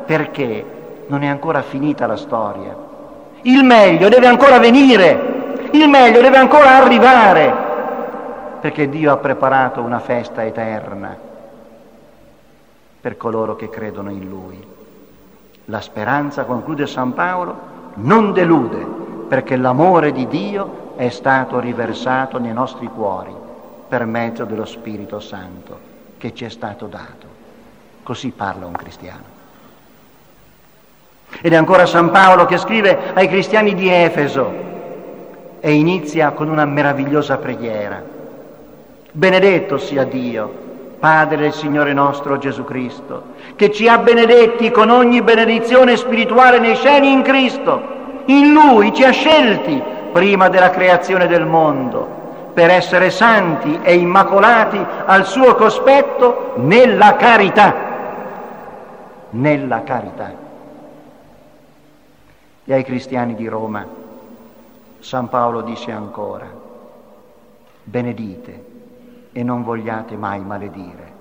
Perché 0.06 0.64
non 1.08 1.22
è 1.22 1.26
ancora 1.26 1.60
finita 1.60 2.06
la 2.06 2.16
storia. 2.16 2.74
Il 3.42 3.64
meglio 3.64 4.08
deve 4.08 4.26
ancora 4.26 4.58
venire, 4.58 5.68
il 5.72 5.88
meglio 5.88 6.22
deve 6.22 6.38
ancora 6.38 6.76
arrivare, 6.76 7.54
perché 8.62 8.88
Dio 8.88 9.12
ha 9.12 9.18
preparato 9.18 9.82
una 9.82 9.98
festa 9.98 10.42
eterna 10.42 11.32
per 13.04 13.18
coloro 13.18 13.54
che 13.54 13.68
credono 13.68 14.08
in 14.08 14.26
Lui. 14.30 14.66
La 15.66 15.82
speranza, 15.82 16.44
conclude 16.44 16.86
San 16.86 17.12
Paolo, 17.12 17.54
non 17.96 18.32
delude 18.32 18.78
perché 19.28 19.56
l'amore 19.56 20.10
di 20.10 20.26
Dio 20.26 20.94
è 20.96 21.10
stato 21.10 21.60
riversato 21.60 22.38
nei 22.38 22.54
nostri 22.54 22.86
cuori 22.86 23.34
per 23.86 24.06
mezzo 24.06 24.46
dello 24.46 24.64
Spirito 24.64 25.20
Santo 25.20 25.78
che 26.16 26.32
ci 26.32 26.46
è 26.46 26.48
stato 26.48 26.86
dato. 26.86 27.26
Così 28.02 28.30
parla 28.30 28.64
un 28.64 28.72
cristiano. 28.72 29.24
Ed 31.42 31.52
è 31.52 31.56
ancora 31.56 31.84
San 31.84 32.10
Paolo 32.10 32.46
che 32.46 32.56
scrive 32.56 33.12
ai 33.12 33.28
cristiani 33.28 33.74
di 33.74 33.90
Efeso 33.90 34.50
e 35.60 35.72
inizia 35.72 36.30
con 36.30 36.48
una 36.48 36.64
meravigliosa 36.64 37.36
preghiera. 37.36 38.02
Benedetto 39.12 39.76
sia 39.76 40.04
Dio 40.04 40.62
Padre 41.04 41.36
del 41.36 41.52
Signore 41.52 41.92
nostro 41.92 42.38
Gesù 42.38 42.64
Cristo, 42.64 43.34
che 43.56 43.70
ci 43.70 43.86
ha 43.86 43.98
benedetti 43.98 44.70
con 44.70 44.88
ogni 44.88 45.20
benedizione 45.20 45.98
spirituale 45.98 46.58
nei 46.58 46.76
cieli 46.76 47.12
in 47.12 47.20
Cristo. 47.20 48.22
In 48.24 48.54
Lui 48.54 48.90
ci 48.94 49.04
ha 49.04 49.10
scelti 49.10 49.82
prima 50.12 50.48
della 50.48 50.70
creazione 50.70 51.26
del 51.26 51.44
mondo 51.44 52.48
per 52.54 52.70
essere 52.70 53.10
santi 53.10 53.80
e 53.82 53.96
immacolati 53.96 54.82
al 55.04 55.26
suo 55.26 55.54
cospetto 55.56 56.54
nella 56.56 57.16
carità. 57.16 57.74
Nella 59.28 59.82
carità. 59.82 60.32
E 62.64 62.72
ai 62.72 62.82
cristiani 62.82 63.34
di 63.34 63.46
Roma 63.46 63.86
San 65.00 65.28
Paolo 65.28 65.60
dice 65.60 65.92
ancora, 65.92 66.50
benedite 67.82 68.63
e 69.34 69.42
non 69.42 69.64
vogliate 69.64 70.16
mai 70.16 70.40
maledire. 70.44 71.12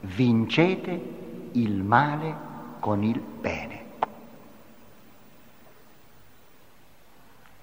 Vincete 0.00 1.00
il 1.52 1.80
male 1.80 2.34
con 2.80 3.04
il 3.04 3.20
bene. 3.20 3.84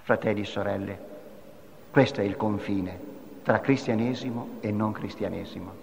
Fratelli 0.03 0.41
e 0.41 0.45
sorelle, 0.45 0.99
questo 1.91 2.21
è 2.21 2.23
il 2.23 2.37
confine 2.37 2.97
tra 3.43 3.59
cristianesimo 3.59 4.59
e 4.61 4.71
non 4.71 4.93
cristianesimo. 4.93 5.73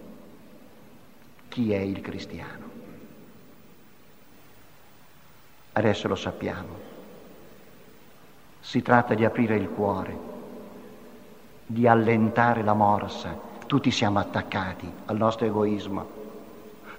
Chi 1.49 1.73
è 1.73 1.79
il 1.79 2.01
cristiano? 2.01 2.71
Adesso 5.73 6.09
lo 6.09 6.15
sappiamo. 6.15 6.93
Si 8.61 8.81
tratta 8.81 9.13
di 9.13 9.27
aprire 9.27 9.57
il 9.57 9.69
cuore, 9.69 10.19
di 11.67 11.87
allentare 11.87 12.63
la 12.63 12.73
morsa 12.73 13.53
tutti 13.67 13.91
siamo 13.91 14.19
attaccati 14.19 14.91
al 15.07 15.17
nostro 15.17 15.47
egoismo, 15.47 16.23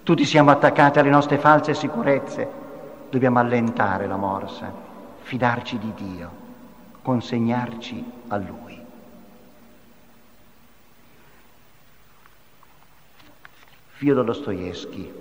tutti 0.02 0.24
siamo 0.24 0.50
attaccati 0.50 0.98
alle 1.00 1.10
nostre 1.10 1.38
false 1.38 1.74
sicurezze. 1.74 2.48
Dobbiamo 3.10 3.40
allentare 3.40 4.06
la 4.06 4.16
morsa, 4.16 4.72
fidarci 5.22 5.78
di 5.78 5.92
Dio, 5.94 6.30
consegnarci 7.02 8.04
a 8.28 8.36
Lui. 8.36 8.84
Fyodor 13.88 14.24
Dostoevsky, 14.24 15.12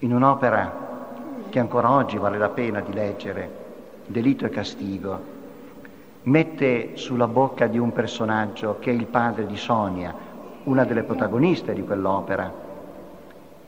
in 0.00 0.12
un'opera 0.12 0.88
che 1.48 1.58
ancora 1.58 1.90
oggi 1.90 2.18
vale 2.18 2.38
la 2.38 2.48
pena 2.48 2.80
di 2.80 2.92
leggere, 2.92 3.50
Delitto 4.06 4.46
e 4.46 4.50
Castigo, 4.50 5.38
mette 6.22 6.96
sulla 6.96 7.26
bocca 7.26 7.66
di 7.66 7.78
un 7.78 7.92
personaggio 7.92 8.76
che 8.78 8.90
è 8.90 8.94
il 8.94 9.06
padre 9.06 9.46
di 9.46 9.56
Sonia, 9.56 10.14
una 10.64 10.84
delle 10.84 11.02
protagoniste 11.02 11.72
di 11.72 11.82
quell'opera, 11.82 12.52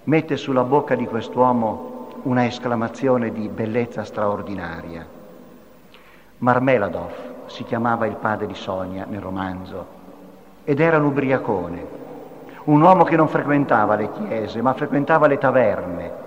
mette 0.04 0.36
sulla 0.36 0.64
bocca 0.64 0.94
di 0.94 1.06
quest'uomo 1.06 2.08
una 2.22 2.44
esclamazione 2.44 3.32
di 3.32 3.48
bellezza 3.48 4.04
straordinaria. 4.04 5.06
Marmeladov 6.38 7.46
si 7.46 7.64
chiamava 7.64 8.06
il 8.06 8.16
padre 8.16 8.46
di 8.46 8.54
Sonia 8.54 9.06
nel 9.08 9.20
romanzo 9.20 10.00
ed 10.64 10.78
era 10.78 10.98
un 10.98 11.04
ubriacone, 11.04 11.86
un 12.64 12.82
uomo 12.82 13.04
che 13.04 13.16
non 13.16 13.28
frequentava 13.28 13.96
le 13.96 14.10
chiese 14.12 14.60
ma 14.60 14.74
frequentava 14.74 15.26
le 15.26 15.38
taverne 15.38 16.21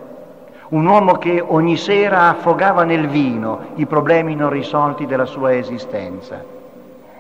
un 0.70 0.86
uomo 0.86 1.14
che 1.14 1.40
ogni 1.42 1.78
sera 1.78 2.30
affogava 2.30 2.84
nel 2.84 3.08
vino 3.08 3.68
i 3.76 3.86
problemi 3.86 4.36
non 4.36 4.50
risolti 4.50 5.06
della 5.06 5.26
sua 5.26 5.56
esistenza. 5.56 6.44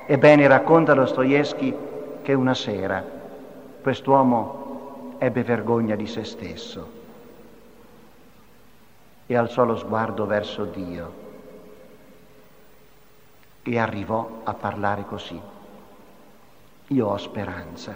Ebbene, 0.07 0.47
racconta 0.47 0.93
Dostoevsky 0.93 1.75
che 2.21 2.33
una 2.33 2.53
sera 2.53 3.03
quest'uomo 3.81 5.15
ebbe 5.19 5.43
vergogna 5.43 5.95
di 5.95 6.07
se 6.07 6.23
stesso 6.23 7.03
e 9.27 9.35
alzò 9.35 9.63
lo 9.63 9.75
sguardo 9.75 10.25
verso 10.25 10.65
Dio 10.65 11.23
e 13.63 13.79
arrivò 13.79 14.41
a 14.43 14.53
parlare 14.53 15.05
così. 15.05 15.39
Io 16.87 17.07
ho 17.07 17.17
speranza 17.17 17.95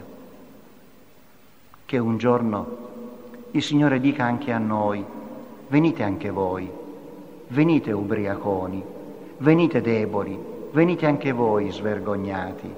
che 1.85 1.97
un 1.97 2.17
giorno 2.17 2.77
il 3.51 3.63
Signore 3.63 3.99
dica 3.99 4.25
anche 4.25 4.51
a 4.51 4.57
noi, 4.57 5.03
venite 5.69 6.03
anche 6.03 6.29
voi, 6.31 6.69
venite 7.49 7.91
ubriaconi, 7.91 8.83
venite 9.37 9.81
deboli, 9.81 10.37
venite 10.71 11.05
anche 11.05 11.31
voi 11.31 11.71
svergognati. 11.71 12.73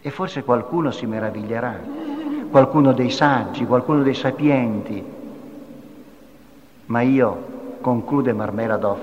E 0.00 0.10
forse 0.10 0.42
qualcuno 0.42 0.90
si 0.90 1.06
meraviglierà, 1.06 1.80
qualcuno 2.50 2.92
dei 2.92 3.10
saggi, 3.10 3.64
qualcuno 3.66 4.02
dei 4.02 4.14
sapienti. 4.14 5.04
Ma 6.86 7.00
io, 7.00 7.52
conclude 7.80 8.32
Marmeladov, 8.32 8.98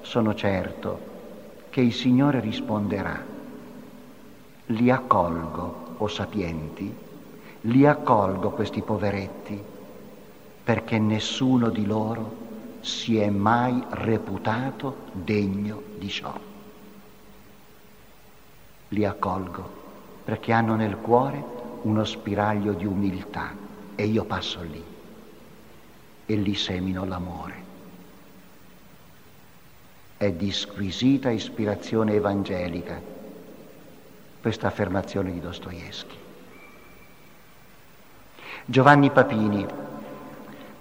sono 0.00 0.34
certo 0.34 1.10
che 1.70 1.80
il 1.80 1.92
Signore 1.92 2.40
risponderà. 2.40 3.30
Li 4.66 4.90
accolgo, 4.90 5.80
o 5.98 6.06
sapienti, 6.08 6.94
li 7.62 7.86
accolgo 7.86 8.50
questi 8.50 8.80
poveretti 8.82 9.71
perché 10.64 10.98
nessuno 10.98 11.70
di 11.70 11.84
loro 11.84 12.40
si 12.80 13.18
è 13.18 13.30
mai 13.30 13.82
reputato 13.90 15.08
degno 15.12 15.82
di 15.98 16.08
ciò. 16.08 16.50
li 18.92 19.04
accolgo 19.04 19.80
perché 20.24 20.52
hanno 20.52 20.76
nel 20.76 20.96
cuore 20.96 21.42
uno 21.82 22.04
spiraglio 22.04 22.72
di 22.72 22.86
umiltà 22.86 23.54
e 23.94 24.06
io 24.06 24.24
passo 24.24 24.62
lì 24.62 24.84
e 26.26 26.34
lì 26.36 26.54
semino 26.54 27.04
l'amore. 27.04 27.70
È 30.16 30.30
di 30.30 30.52
squisita 30.52 31.30
ispirazione 31.30 32.12
evangelica 32.12 33.00
questa 34.40 34.68
affermazione 34.68 35.32
di 35.32 35.40
Dostoevsky. 35.40 36.16
Giovanni 38.64 39.10
Papini, 39.10 39.66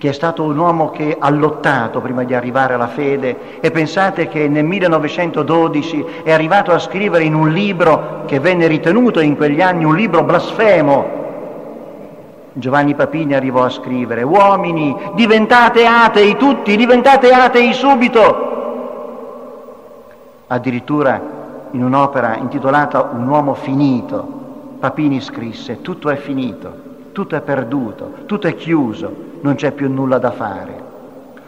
che 0.01 0.09
è 0.09 0.13
stato 0.13 0.41
un 0.41 0.57
uomo 0.57 0.89
che 0.89 1.15
ha 1.19 1.29
lottato 1.29 2.01
prima 2.01 2.23
di 2.23 2.33
arrivare 2.33 2.73
alla 2.73 2.87
fede 2.87 3.59
e 3.59 3.69
pensate 3.69 4.27
che 4.27 4.47
nel 4.47 4.65
1912 4.65 6.05
è 6.23 6.31
arrivato 6.31 6.71
a 6.71 6.79
scrivere 6.79 7.23
in 7.23 7.35
un 7.35 7.51
libro 7.51 8.23
che 8.25 8.39
venne 8.39 8.65
ritenuto 8.65 9.19
in 9.19 9.35
quegli 9.35 9.61
anni 9.61 9.83
un 9.83 9.95
libro 9.95 10.23
blasfemo. 10.23 11.19
Giovanni 12.53 12.95
Papini 12.95 13.35
arrivò 13.35 13.63
a 13.63 13.69
scrivere, 13.69 14.23
uomini, 14.23 14.97
diventate 15.13 15.85
atei 15.85 16.35
tutti, 16.35 16.75
diventate 16.75 17.31
atei 17.31 17.71
subito. 17.71 18.49
Addirittura 20.47 21.21
in 21.69 21.83
un'opera 21.83 22.37
intitolata 22.37 23.11
Un 23.13 23.27
uomo 23.27 23.53
finito, 23.53 24.39
Papini 24.79 25.21
scrisse, 25.21 25.83
tutto 25.83 26.09
è 26.09 26.15
finito 26.15 26.89
tutto 27.11 27.35
è 27.35 27.41
perduto, 27.41 28.13
tutto 28.25 28.47
è 28.47 28.55
chiuso, 28.55 29.30
non 29.41 29.55
c'è 29.55 29.71
più 29.71 29.91
nulla 29.91 30.17
da 30.17 30.31
fare. 30.31 30.89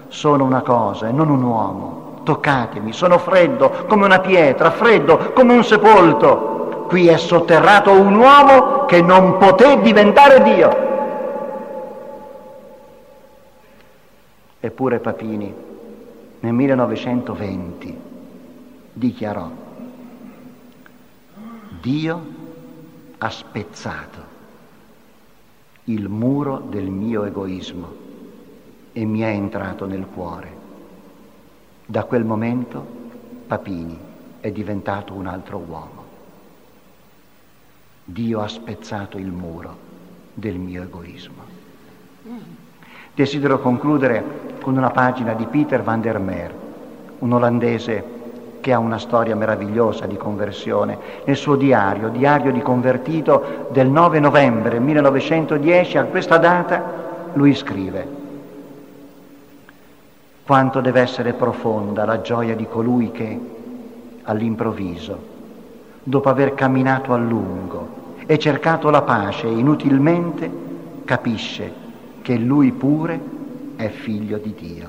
Sono 0.08 0.44
una 0.44 0.62
cosa 0.62 1.08
e 1.08 1.12
non 1.12 1.30
un 1.30 1.42
uomo. 1.42 2.20
Toccatemi, 2.22 2.92
sono 2.92 3.18
freddo 3.18 3.84
come 3.86 4.04
una 4.04 4.20
pietra, 4.20 4.70
freddo 4.70 5.32
come 5.32 5.54
un 5.54 5.64
sepolto. 5.64 6.86
Qui 6.88 7.08
è 7.08 7.16
sotterrato 7.16 7.92
un 7.92 8.14
uomo 8.14 8.84
che 8.84 9.02
non 9.02 9.38
poté 9.38 9.80
diventare 9.80 10.42
Dio. 10.42 10.82
Eppure 14.60 14.98
Papini 14.98 15.54
nel 16.40 16.52
1920 16.52 18.00
dichiarò, 18.92 19.48
Dio 21.80 22.26
ha 23.18 23.30
spezzato 23.30 24.23
il 25.84 26.08
muro 26.08 26.58
del 26.68 26.88
mio 26.88 27.24
egoismo 27.24 27.92
e 28.92 29.04
mi 29.04 29.20
è 29.20 29.28
entrato 29.28 29.86
nel 29.86 30.06
cuore. 30.06 30.62
Da 31.84 32.04
quel 32.04 32.24
momento 32.24 32.86
Papini 33.46 33.98
è 34.40 34.50
diventato 34.50 35.12
un 35.12 35.26
altro 35.26 35.58
uomo. 35.58 36.02
Dio 38.04 38.40
ha 38.40 38.48
spezzato 38.48 39.18
il 39.18 39.30
muro 39.30 39.76
del 40.32 40.56
mio 40.56 40.82
egoismo. 40.82 41.42
Desidero 43.14 43.60
concludere 43.60 44.58
con 44.62 44.76
una 44.76 44.90
pagina 44.90 45.34
di 45.34 45.46
Peter 45.46 45.82
van 45.82 46.00
der 46.00 46.18
Meer, 46.18 46.54
un 47.18 47.32
olandese 47.32 48.13
che 48.64 48.72
ha 48.72 48.78
una 48.78 48.96
storia 48.96 49.36
meravigliosa 49.36 50.06
di 50.06 50.16
conversione. 50.16 50.96
Nel 51.26 51.36
suo 51.36 51.54
diario, 51.54 52.08
diario 52.08 52.50
di 52.50 52.62
convertito 52.62 53.68
del 53.70 53.90
9 53.90 54.20
novembre 54.20 54.78
1910, 54.78 55.98
a 55.98 56.04
questa 56.04 56.38
data, 56.38 56.82
lui 57.34 57.54
scrive, 57.54 58.08
quanto 60.46 60.80
deve 60.80 61.02
essere 61.02 61.34
profonda 61.34 62.06
la 62.06 62.22
gioia 62.22 62.56
di 62.56 62.66
colui 62.66 63.10
che, 63.10 63.38
all'improvviso, 64.22 65.18
dopo 66.02 66.30
aver 66.30 66.54
camminato 66.54 67.12
a 67.12 67.18
lungo 67.18 68.14
e 68.24 68.38
cercato 68.38 68.88
la 68.88 69.02
pace 69.02 69.46
inutilmente, 69.46 70.50
capisce 71.04 71.70
che 72.22 72.38
lui 72.38 72.72
pure 72.72 73.20
è 73.76 73.88
figlio 73.90 74.38
di 74.38 74.54
Dio, 74.58 74.88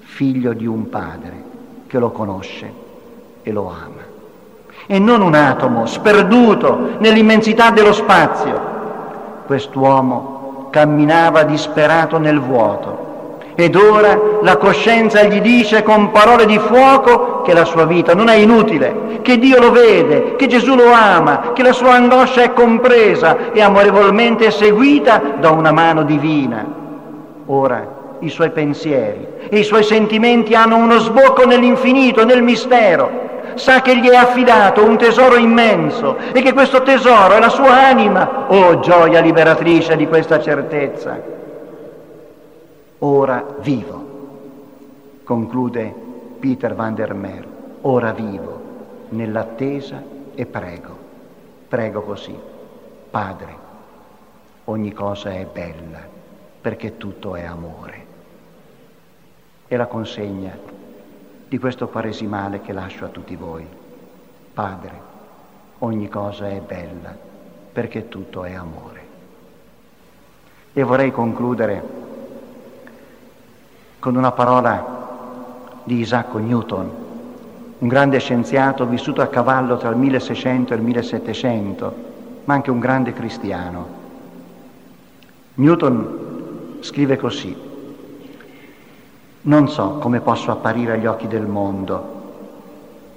figlio 0.00 0.52
di 0.52 0.66
un 0.66 0.88
padre 0.88 1.44
che 1.86 2.00
lo 2.00 2.10
conosce 2.10 2.82
e 3.44 3.52
lo 3.52 3.68
ama. 3.68 4.02
E 4.86 4.98
non 4.98 5.22
un 5.22 5.34
atomo 5.34 5.86
sperduto 5.86 6.96
nell'immensità 6.98 7.70
dello 7.70 7.92
spazio. 7.92 8.72
Quest'uomo 9.46 10.68
camminava 10.70 11.44
disperato 11.44 12.18
nel 12.18 12.40
vuoto 12.40 13.04
ed 13.56 13.76
ora 13.76 14.18
la 14.42 14.56
coscienza 14.56 15.22
gli 15.22 15.40
dice 15.40 15.84
con 15.84 16.10
parole 16.10 16.44
di 16.44 16.58
fuoco 16.58 17.42
che 17.42 17.54
la 17.54 17.64
sua 17.64 17.84
vita 17.84 18.12
non 18.12 18.28
è 18.28 18.34
inutile, 18.34 19.20
che 19.22 19.38
Dio 19.38 19.60
lo 19.60 19.70
vede, 19.70 20.34
che 20.34 20.48
Gesù 20.48 20.74
lo 20.74 20.90
ama, 20.90 21.52
che 21.52 21.62
la 21.62 21.72
sua 21.72 21.92
angoscia 21.94 22.42
è 22.42 22.52
compresa 22.52 23.52
e 23.52 23.60
amorevolmente 23.62 24.50
seguita 24.50 25.22
da 25.38 25.50
una 25.50 25.70
mano 25.70 26.02
divina. 26.02 26.66
Ora 27.46 28.02
i 28.18 28.28
suoi 28.28 28.50
pensieri 28.50 29.26
e 29.48 29.58
i 29.58 29.64
suoi 29.64 29.84
sentimenti 29.84 30.54
hanno 30.54 30.76
uno 30.76 30.98
sbocco 30.98 31.44
nell'infinito, 31.44 32.24
nel 32.24 32.42
mistero 32.42 33.32
sa 33.54 33.80
che 33.82 33.96
gli 33.98 34.08
è 34.08 34.16
affidato 34.16 34.84
un 34.84 34.96
tesoro 34.96 35.36
immenso 35.36 36.16
e 36.32 36.42
che 36.42 36.52
questo 36.52 36.82
tesoro 36.82 37.34
è 37.34 37.40
la 37.40 37.48
sua 37.48 37.86
anima. 37.86 38.46
Oh 38.48 38.80
gioia 38.80 39.20
liberatrice 39.20 39.96
di 39.96 40.06
questa 40.06 40.40
certezza. 40.40 41.20
Ora 42.98 43.44
vivo, 43.60 44.04
conclude 45.24 45.94
Peter 46.40 46.74
van 46.74 46.94
der 46.94 47.14
Meer, 47.14 47.46
ora 47.82 48.12
vivo 48.12 48.62
nell'attesa 49.10 50.02
e 50.34 50.46
prego. 50.46 50.96
Prego 51.68 52.02
così, 52.02 52.38
Padre, 53.10 53.56
ogni 54.64 54.92
cosa 54.92 55.32
è 55.32 55.46
bella 55.50 56.00
perché 56.60 56.96
tutto 56.96 57.36
è 57.36 57.44
amore. 57.44 58.06
E 59.66 59.76
la 59.76 59.86
consegna 59.86 60.56
di 61.48 61.58
questo 61.58 61.88
quaresimale 61.88 62.60
che 62.60 62.72
lascio 62.72 63.04
a 63.04 63.08
tutti 63.08 63.36
voi. 63.36 63.66
Padre, 64.52 65.00
ogni 65.78 66.08
cosa 66.08 66.48
è 66.48 66.60
bella 66.60 67.16
perché 67.72 68.08
tutto 68.08 68.44
è 68.44 68.54
amore. 68.54 69.02
E 70.72 70.82
vorrei 70.82 71.10
concludere 71.10 71.82
con 73.98 74.16
una 74.16 74.32
parola 74.32 75.82
di 75.84 75.98
Isacco 75.98 76.38
Newton, 76.38 76.90
un 77.78 77.88
grande 77.88 78.18
scienziato 78.18 78.86
vissuto 78.86 79.20
a 79.20 79.26
cavallo 79.26 79.76
tra 79.76 79.90
il 79.90 79.96
1600 79.96 80.72
e 80.72 80.76
il 80.76 80.82
1700, 80.82 81.94
ma 82.44 82.54
anche 82.54 82.70
un 82.70 82.78
grande 82.78 83.12
cristiano. 83.12 84.02
Newton 85.54 86.78
scrive 86.80 87.16
così, 87.16 87.56
non 89.46 89.68
so 89.68 89.98
come 89.98 90.20
posso 90.20 90.50
apparire 90.50 90.92
agli 90.92 91.06
occhi 91.06 91.26
del 91.26 91.46
mondo, 91.46 92.12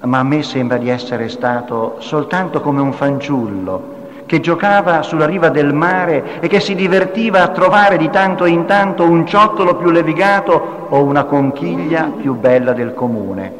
ma 0.01 0.19
a 0.19 0.23
me 0.23 0.43
sembra 0.43 0.77
di 0.77 0.89
essere 0.89 1.29
stato 1.29 1.95
soltanto 1.99 2.61
come 2.61 2.81
un 2.81 2.93
fanciullo 2.93 3.95
che 4.25 4.41
giocava 4.41 5.03
sulla 5.03 5.25
riva 5.25 5.47
del 5.47 5.73
mare 5.73 6.41
e 6.41 6.47
che 6.49 6.59
si 6.59 6.75
divertiva 6.75 7.43
a 7.43 7.47
trovare 7.47 7.97
di 7.97 8.09
tanto 8.09 8.43
in 8.45 8.65
tanto 8.65 9.03
un 9.03 9.25
ciottolo 9.25 9.75
più 9.75 9.89
levigato 9.89 10.87
o 10.89 11.01
una 11.03 11.23
conchiglia 11.23 12.11
più 12.15 12.35
bella 12.35 12.73
del 12.73 12.93
comune, 12.93 13.53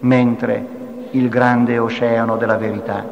mentre 0.00 0.74
il 1.12 1.30
grande 1.30 1.78
oceano 1.78 2.36
della 2.36 2.58
verità 2.58 3.04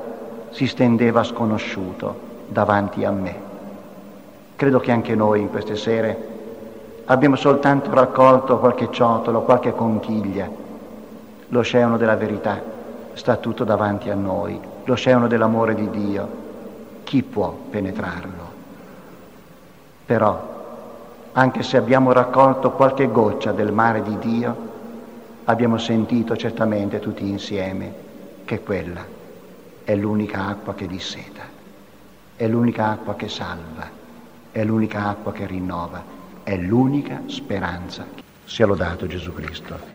si 0.51 0.67
stendeva 0.67 1.23
sconosciuto 1.23 2.33
davanti 2.49 3.03
a 3.05 3.11
me. 3.11 3.35
Credo 4.57 4.79
che 4.79 4.93
anche 4.93 5.15
noi 5.15 5.41
in 5.41 5.49
queste 5.49 5.77
sere 5.77 6.33
abbiamo 7.07 7.37
soltanto 7.37 7.93
raccolto 7.93 8.59
qualche 8.59 8.89
ciotolo, 8.91 9.43
qualche 9.43 9.73
conchiglia. 9.73 10.49
L'oceano 11.49 11.97
della 11.97 12.17
verità 12.17 12.63
sta 13.13 13.37
tutto 13.37 13.65
davanti 13.65 14.11
a 14.11 14.15
noi, 14.15 14.59
l'oceano 14.85 15.27
dell'amore 15.27 15.75
di 15.75 15.91
Dio. 15.91 16.43
Chi 17.05 17.23
può 17.23 17.55
penetrarlo? 17.71 18.53
Però, 20.07 20.53
anche 21.33 21.63
se 21.63 21.77
abbiamo 21.77 22.13
raccolto 22.13 22.73
qualche 22.73 23.11
goccia 23.11 23.53
del 23.53 23.73
mare 23.73 24.03
di 24.03 24.19
Dio, 24.19 24.73
abbiamo 25.45 25.77
sentito 25.79 26.37
certamente 26.37 27.01
tutti 27.01 27.29
insieme 27.29 28.03
che 28.45 28.63
quella 28.63 29.05
è 29.85 29.95
l'unica 29.95 30.47
acqua 30.47 30.75
che 30.75 30.87
disseta, 30.87 31.43
è 32.37 32.47
l'unica 32.47 32.89
acqua 32.89 33.15
che 33.15 33.29
salva, 33.29 33.89
è 34.51 34.65
l'unica 34.65 35.09
acqua 35.09 35.33
che 35.33 35.47
rinnova 35.47 36.14
è 36.45 36.57
l'unica 36.57 37.23
speranza. 37.27 38.07
Sia 38.45 38.67
lodato 38.67 39.07
Gesù 39.07 39.33
Cristo. 39.33 39.94